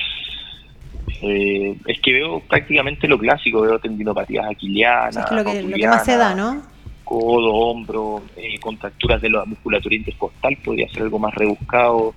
[1.21, 5.77] eh, es que veo prácticamente lo clásico, veo tendinopatías aquilianas, es que lo, que, lo
[5.77, 6.78] que más se da, ¿no?
[7.09, 12.13] Codo, hombro, eh, contracturas de la musculatura intercostal, podría ser algo más rebuscado,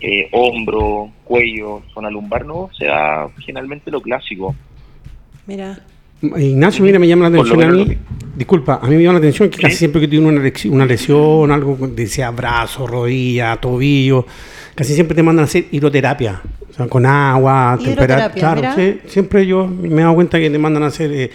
[0.00, 4.52] eh, hombro, cuello, zona lumbar, no, se da generalmente lo clásico.
[5.46, 5.78] Mira.
[6.22, 7.86] Ignacio, mira, me llama la atención a mí.
[7.86, 7.98] que-
[8.36, 9.62] Disculpa, a mí me llama la atención que Sí.
[9.62, 14.26] casi siempre que tiene una, lec- una lesión, algo sea brazo, rodilla, tobillo,
[14.74, 16.42] casi siempre te mandan a hacer hidroterapia.
[16.68, 18.74] O sea, con agua, Hidroterapia, temperatura.
[18.74, 21.30] Claro, sí, siempre yo me he dado cuenta que te mandan a hacer eh,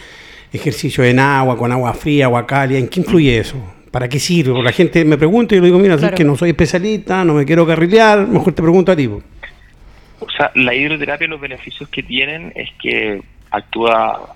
[0.54, 2.80] ejercicio en agua, con agua fría, agua cálida.
[2.80, 3.56] ¿En qué influye eso?
[3.92, 4.52] ¿Para qué sirve?
[4.52, 6.14] Porque la gente me pregunta y yo le digo, mira, Claro.
[6.14, 9.08] es que no soy especialista, no me quiero carrilear, mejor te pregunto a ti.
[9.08, 13.22] O sea, la hidroterapia, los beneficios que tienen es que
[13.52, 14.36] actúa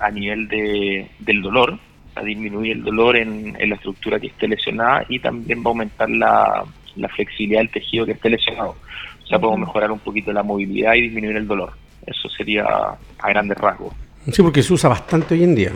[0.00, 1.78] a nivel de, del dolor,
[2.14, 5.68] a disminuir el dolor en, en la estructura que esté lesionada y también va a
[5.68, 6.64] aumentar la,
[6.96, 8.76] la flexibilidad del tejido que esté lesionado.
[9.22, 11.72] O sea, podemos mejorar un poquito la movilidad y disminuir el dolor.
[12.06, 13.94] Eso sería a grandes rasgos.
[14.32, 15.72] Sí, porque se usa bastante hoy en día.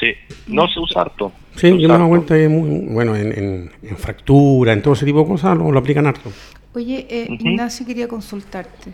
[0.00, 0.08] Sí,
[0.48, 1.32] no se usa harto.
[1.56, 2.08] Sí, yo me harto.
[2.08, 5.70] cuenta que muy, bueno, en, en- en fractura, en todo ese tipo de cosas lo,
[5.70, 6.32] lo aplican harto.
[6.74, 7.26] Oye, eh.
[7.30, 8.92] Ignacio, quería consultarte.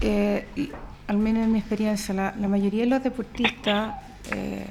[0.00, 0.70] Eh, y,
[1.06, 3.94] al menos en mi experiencia, la, la mayoría de los deportistas
[4.34, 4.66] eh,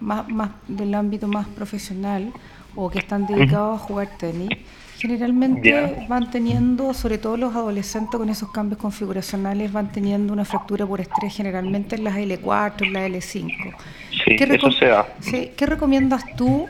[0.00, 2.32] más, más del ámbito más profesional
[2.76, 4.50] o que están dedicados a jugar tenis,
[5.00, 6.06] generalmente Ya.
[6.08, 11.00] van teniendo, sobre todo los adolescentes con esos cambios configuracionales, van teniendo una fractura por
[11.00, 13.74] estrés generalmente en las L4, en la L5.
[14.24, 15.06] Sí, ¿Qué eso se da.
[15.20, 16.66] sí, ¿Qué recomiendas tú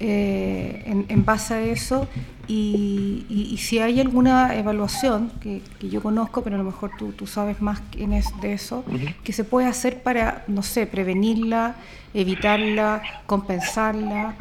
[0.00, 2.08] eh, en, en base a eso?
[2.50, 6.90] Y, y- y si hay alguna evaluación que, que yo conozco, pero a lo mejor
[6.98, 9.06] tú, tú sabes más quién es de eso, Ujú.
[9.22, 11.74] que se puede hacer para, no sé, prevenirla,
[12.14, 14.34] evitarla, compensarla.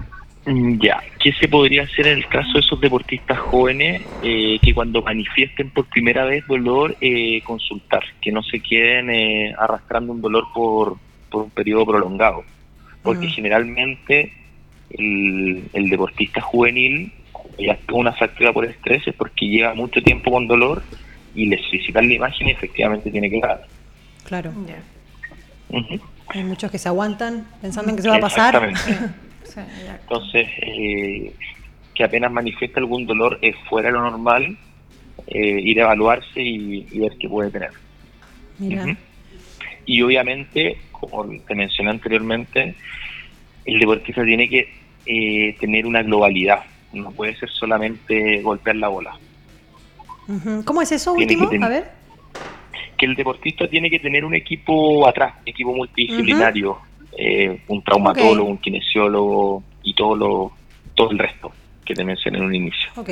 [0.47, 4.73] Mm, Ya, ¿qué se podría hacer en el caso de esos deportistas jóvenes eh, que
[4.73, 10.21] cuando manifiesten por primera vez dolor, eh, consultar, que no se queden eh, arrastrando un
[10.21, 10.95] dolor por,
[11.29, 12.43] por un periodo prolongado?
[13.03, 13.31] Porque Mm.
[13.31, 14.31] generalmente
[14.91, 17.11] el, el deportista juvenil
[17.59, 20.81] ya tuvo una fractura por estrés es porque lleva mucho tiempo con dolor
[21.35, 23.65] y les visitan la imagen y efectivamente tiene que dar.
[24.23, 24.51] Claro.
[25.69, 25.99] Ujú.
[26.29, 28.69] Hay muchos que se aguantan pensando en que se va a pasar.
[29.65, 29.85] Sí.
[30.01, 31.33] Entonces, eh,
[31.95, 34.57] que apenas manifiesta algún dolor es fuera de lo normal,
[35.27, 37.71] eh, ir a evaluarse y, y ver qué puede tener.
[38.59, 38.97] Mira.
[39.85, 42.75] Y obviamente, como te mencioné anteriormente,
[43.65, 44.69] el deportista tiene que
[45.05, 49.17] eh, tener una globalidad, no puede ser solamente golpear la bola.
[50.65, 51.65] ¿Cómo es eso Tiene último?
[51.65, 51.91] A ver.
[52.97, 56.77] Que el deportista tiene que tener un equipo atrás, equipo multidisciplinario,
[57.17, 60.51] eh, un traumatólogo, un kinesiólogo y todo, lo,
[60.95, 61.51] todo el resto
[61.83, 62.89] que te mencioné en un inicio.
[62.95, 63.09] Ok.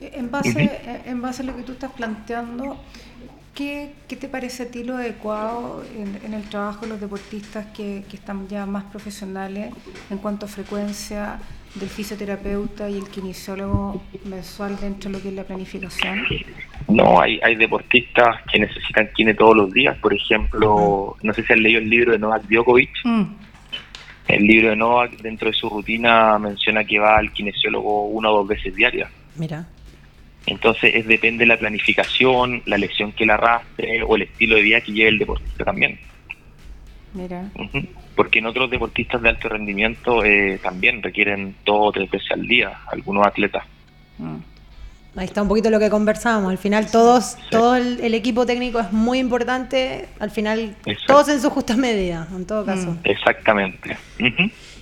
[0.00, 2.80] En base, en base a lo que tú estás planteando,
[3.58, 7.66] ¿Qué, ¿Qué, te parece a ti lo adecuado en, en el trabajo de los deportistas
[7.76, 9.74] que, que, están ya más profesionales
[10.10, 11.40] en cuanto a frecuencia
[11.74, 16.24] del fisioterapeuta y el kinesiólogo mensual dentro de lo que es la planificación?
[16.86, 19.98] No, hay, hay deportistas que necesitan kine todos los días.
[19.98, 22.90] Por ejemplo, no sé si han leído el libro de Novak Djokovic.
[23.02, 23.24] Mm.
[24.28, 28.36] El libro de Novak, dentro de su rutina, menciona que va al kinesiólogo una o
[28.36, 29.10] dos veces diarias.
[29.34, 29.66] Mira.
[30.46, 34.62] Entonces, es, depende de la planificación, la lesión que la arrastre o el estilo de
[34.62, 35.98] vida que lleve el deportista también.
[37.14, 37.50] Mira.
[38.14, 42.46] Porque en otros deportistas de alto rendimiento eh, también requieren dos o tres veces al
[42.46, 43.64] día, algunos atletas.
[44.18, 44.36] Mm.
[45.16, 46.50] Ahí está un poquito lo que conversábamos.
[46.50, 50.06] Al final todos, todo el, equipo técnico es muy importante.
[50.20, 50.76] Al final
[51.06, 52.92] todos en su justa medida, en todo caso.
[52.92, 52.98] Mm.
[53.04, 53.96] Exactamente.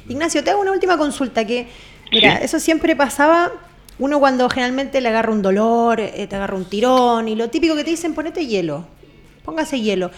[0.08, 1.68] Ignacio, te hago una última consulta que,
[2.12, 3.50] mira, eso siempre pasaba.
[3.98, 7.74] Uno cuando generalmente le agarra un dolor, eh, te agarra un tirón y lo típico
[7.74, 8.86] que te dicen, ponete hielo,
[9.44, 10.10] póngase hielo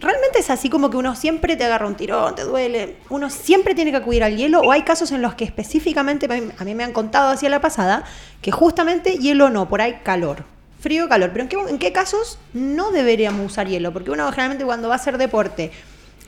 [0.00, 3.74] realmente es así como que uno siempre te agarra un tirón, te duele, uno siempre
[3.74, 6.84] tiene que acudir al hielo o hay casos en los que específicamente, a mí me
[6.84, 8.04] han contado hacia la pasada,
[8.42, 10.44] que justamente hielo no, por ahí calor.
[10.80, 11.30] Frío, calor.
[11.32, 13.92] Pero ¿en qué, ¿en qué casos no deberíamos usar hielo?
[13.92, 15.70] Porque uno generalmente cuando va a hacer deporte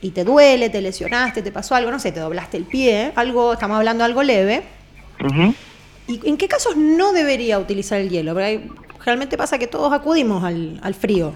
[0.00, 3.52] y te duele, te lesionaste, te pasó algo, no sé, te doblaste el pie, algo,
[3.52, 4.62] estamos hablando de algo leve.
[6.06, 8.34] ¿Y en qué casos no debería utilizar el hielo?
[8.34, 8.68] Porque
[9.00, 11.34] generalmente pasa que todos acudimos al, al frío.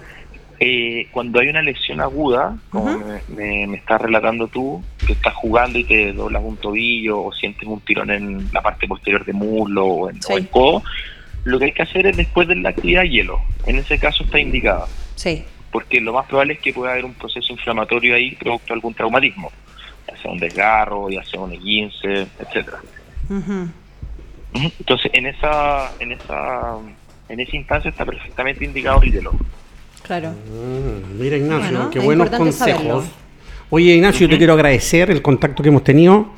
[0.63, 2.99] Eh, cuando hay una lesión aguda, como
[3.29, 7.79] me, estás relatando tú, que estás jugando y te doblas un tobillo o sientes un
[7.81, 10.83] tirón en la parte posterior de muslo o en, el codo,
[11.45, 13.39] lo que hay que hacer es después de la actividad hielo.
[13.65, 14.87] En ese caso está indicado.
[15.15, 15.43] Sí.
[15.71, 18.93] Porque lo más probable es que pueda haber un proceso inflamatorio ahí producto de algún
[18.93, 19.51] traumatismo,
[20.07, 22.81] ya sea un desgarro, ya sea un esguince, etcétera.
[24.53, 26.77] Entonces, en esa, en esa,
[27.29, 29.31] en esa instancia está perfectamente indicado el hielo.
[30.03, 30.31] Claro.
[30.31, 33.05] Mm, mira, Ignacio, qué buenos consejos.
[33.73, 36.33] Oye, Ignacio, te quiero agradecer el contacto que hemos tenido.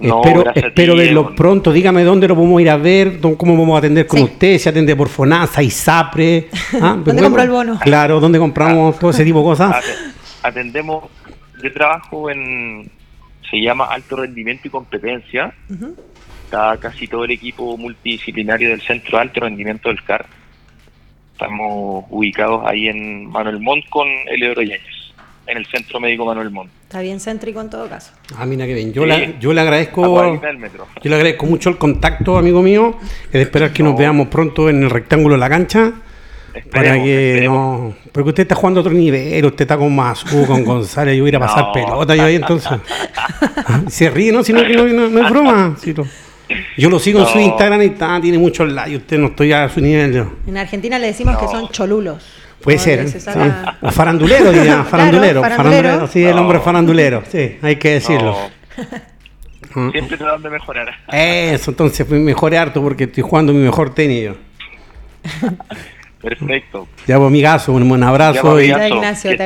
[0.00, 1.72] espero espero verlo pronto.
[1.72, 4.96] Dígame dónde lo podemos ir a ver, cómo vamos a atender con usted, si atende
[4.96, 6.48] por FONASA, ISAPRE.
[6.82, 6.98] ¿ah?
[7.04, 7.78] ¿Dónde compró el bono?
[7.78, 9.84] Claro, ¿dónde compramos todo ese tipo de cosas?
[10.42, 11.04] Atendemos,
[11.62, 12.90] yo trabajo en,
[13.48, 15.54] se llama Alto Rendimiento y Competencia.
[16.54, 20.24] Está casi todo el equipo multidisciplinario del Centro Alto Rendimiento del CAR
[21.32, 25.12] Estamos ubicados ahí en Manuel Montt con Eleodoro Yáñez,
[25.48, 26.70] en el Centro Médico Manuel Montt.
[26.84, 28.12] Está bien céntrico en todo caso.
[28.36, 28.92] Ah, mira qué bien.
[28.92, 29.04] Yo,
[29.40, 30.40] yo le agradezco
[31.02, 33.00] yo le agradezco mucho el contacto, amigo mío.
[33.24, 35.92] Es de esperar que nos veamos pronto en el rectángulo de la cancha.
[36.70, 37.96] para que no.
[38.12, 41.30] Porque usted está jugando a otro nivel, usted está con Masú, con González, yo voy
[41.30, 42.78] a ir a pasar pelota yo ahí entonces.
[43.88, 44.44] Se ríe, ¿no?
[44.44, 45.76] Si no, no, no es broma.
[45.80, 45.92] Si
[46.76, 48.96] yo lo sigo en su Instagram y está, tiene muchos likes.
[48.96, 50.26] Usted no estoy a su nivel.
[50.46, 52.22] En Argentina le decimos que son cholulos.
[52.62, 53.06] Puede ser.
[53.82, 54.84] O farandulero, diría.
[54.90, 55.42] Farandulero.
[55.42, 56.06] farandulero.
[56.06, 57.22] Sí, el hombre farandulero.
[57.30, 58.36] Sí, hay que decirlo.
[59.92, 60.94] Siempre te de mejorar.
[61.10, 64.36] Eso, entonces mejoré harto porque estoy jugando mi mejor tenis yo.
[66.22, 66.88] Perfecto.
[67.06, 68.60] Ya, pues, amigazo, un buen abrazo.
[68.60, 68.66] y...
[68.66, 69.42] Ignacio, te,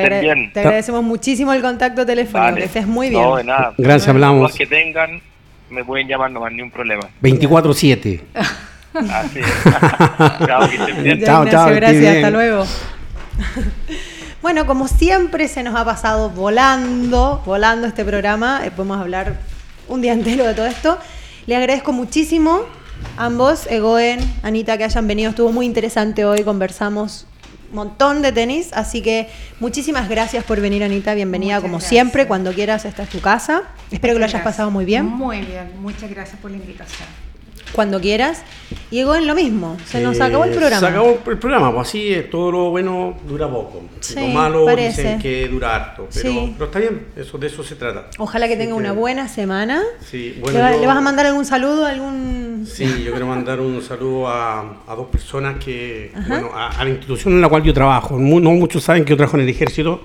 [0.55, 2.55] agradecemos muchísimo el contacto telefónico.
[2.55, 3.21] Que estés muy bien.
[3.21, 3.73] No, de nada.
[3.77, 4.55] Gracias, hablamos.
[4.55, 5.21] que tengan
[5.69, 7.03] me pueden llamar, no hay ni un problema.
[7.21, 8.21] 24-7.
[8.93, 9.45] Así es.
[10.47, 11.69] chao, que Chao, chao.
[11.73, 12.65] Gracias, hasta luego.
[14.41, 18.61] bueno, como siempre se nos ha pasado volando, volando este programa.
[18.65, 19.39] Eh, podemos hablar
[19.87, 20.97] un día entero de todo esto.
[21.45, 22.61] Le agradezco muchísimo
[23.17, 25.29] ambos, Egoen, Anita, que hayan venido.
[25.29, 26.43] Estuvo muy interesante hoy.
[26.43, 27.25] Conversamos
[27.71, 32.85] montón de tenis, así que muchísimas gracias por venir Anita, bienvenida como siempre, cuando quieras
[32.85, 33.63] esta es tu casa.
[33.91, 35.05] Espero que lo hayas pasado muy bien.
[35.05, 37.28] Muy bien, muchas gracias por la invitación
[37.73, 38.43] cuando quieras.
[38.91, 40.79] Y en lo mismo, se nos acabó el programa.
[40.79, 43.83] Se acabó el programa, pues así es, todo lo bueno dura poco.
[44.15, 48.09] lo malo dicen que dura harto, pero, pero, está bien, eso, de eso se trata.
[48.17, 49.83] Ojalá que tenga una buena semana.
[50.03, 51.85] Sí, bueno, ¿Le, vas a mandar algún saludo?
[51.85, 56.89] algún Sí, yo quiero mandar un saludo a, a dos personas que, bueno, a, la
[56.89, 58.17] institución en la cual yo trabajo.
[58.17, 60.01] No muchos saben que yo trabajo en el ejército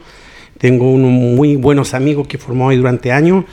[0.59, 3.45] tengo unos muy buenos amigos que formó ahí durante años.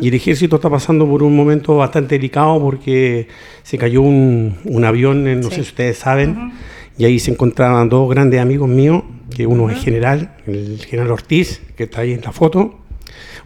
[0.00, 3.28] Y el ejército está pasando por un momento bastante delicado porque
[3.62, 6.52] se cayó un, un avión, no sé si ustedes saben,
[6.98, 9.02] y ahí se encontraban dos grandes amigos míos,
[9.34, 12.78] que uno es general, el general Ortiz, que está ahí en la foto,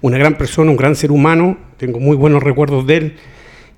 [0.01, 3.15] una gran persona, un gran ser humano, tengo muy buenos recuerdos de él.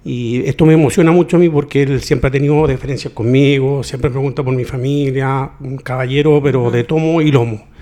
[0.04, 4.08] Y esto me emociona mucho a mí porque él siempre ha tenido diferencias conmigo, siempre
[4.08, 7.75] pregunta por mi familia, un caballero, pero de tomo y lomo.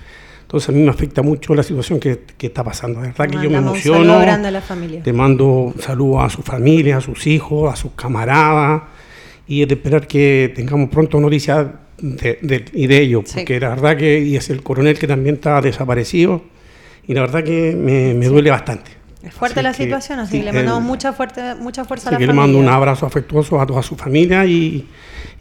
[0.45, 3.01] Entonces a mí me afecta mucho la situación que, está pasando.
[3.01, 4.19] De verdad que yo me emociono.
[4.19, 5.01] grande a la familia.
[5.03, 8.83] Te mando saludos a su familia, a sus hijos, a sus camaradas
[9.47, 11.67] y es de esperar que tengamos pronto noticias
[11.97, 13.33] de, de- y de ellos, Sí.
[13.37, 16.43] porque la verdad que y es el coronel que también está desaparecido
[17.07, 18.91] y la verdad que me, me duele bastante.
[19.23, 22.09] Es fuerte Así la que, situación, así sí, que le mandamos mucha, fuerte, mucha fuerza
[22.09, 22.59] Así a que la le familia.
[22.59, 24.87] mando un abrazo afectuoso a toda su familia y,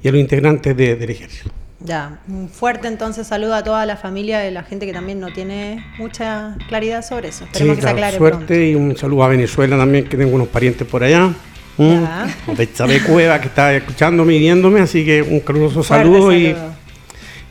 [0.02, 1.50] y a los integrantes de- del ejército.
[1.80, 5.32] Ya, un fuerte entonces saludo a toda la familia de la gente que también no
[5.32, 7.44] tiene mucha claridad sobre eso.
[7.44, 8.54] Esperemos Sí, que se claro, aclare suerte pronto.
[8.54, 11.30] y un saludo a Venezuela también, que tengo unos parientes por allá.
[11.76, 12.02] Mm.
[12.02, 12.26] Ya.
[12.56, 16.74] Betsabe Cueva, que está escuchándome y viéndome, así que un caluroso Fuerte saludo y, saludo.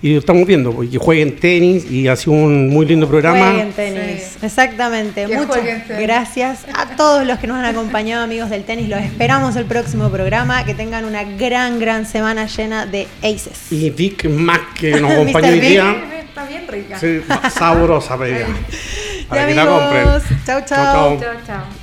[0.04, 3.48] Y lo estamos viendo, pues, que jueguen tenis y ha sido un muy lindo programa.
[3.52, 4.46] Jueguen tenis, Sí.
[4.46, 5.26] exactamente.
[5.26, 8.90] Que Muchas gracias a todos los que nos han acompañado, amigos del tenis.
[8.90, 10.66] Los esperamos el próximo programa.
[10.66, 13.72] Que tengan una gran, gran semana llena de aces.
[13.72, 15.96] Y Vic Mac, que nos acompañó hoy día.
[16.20, 17.00] Está bien rica.
[17.00, 18.16] Sí, sabrosa.
[18.16, 20.06] Y Para que la compren.
[20.46, 20.66] chau, chau.
[20.66, 21.20] Chau, chau.
[21.20, 21.83] Chao, chao.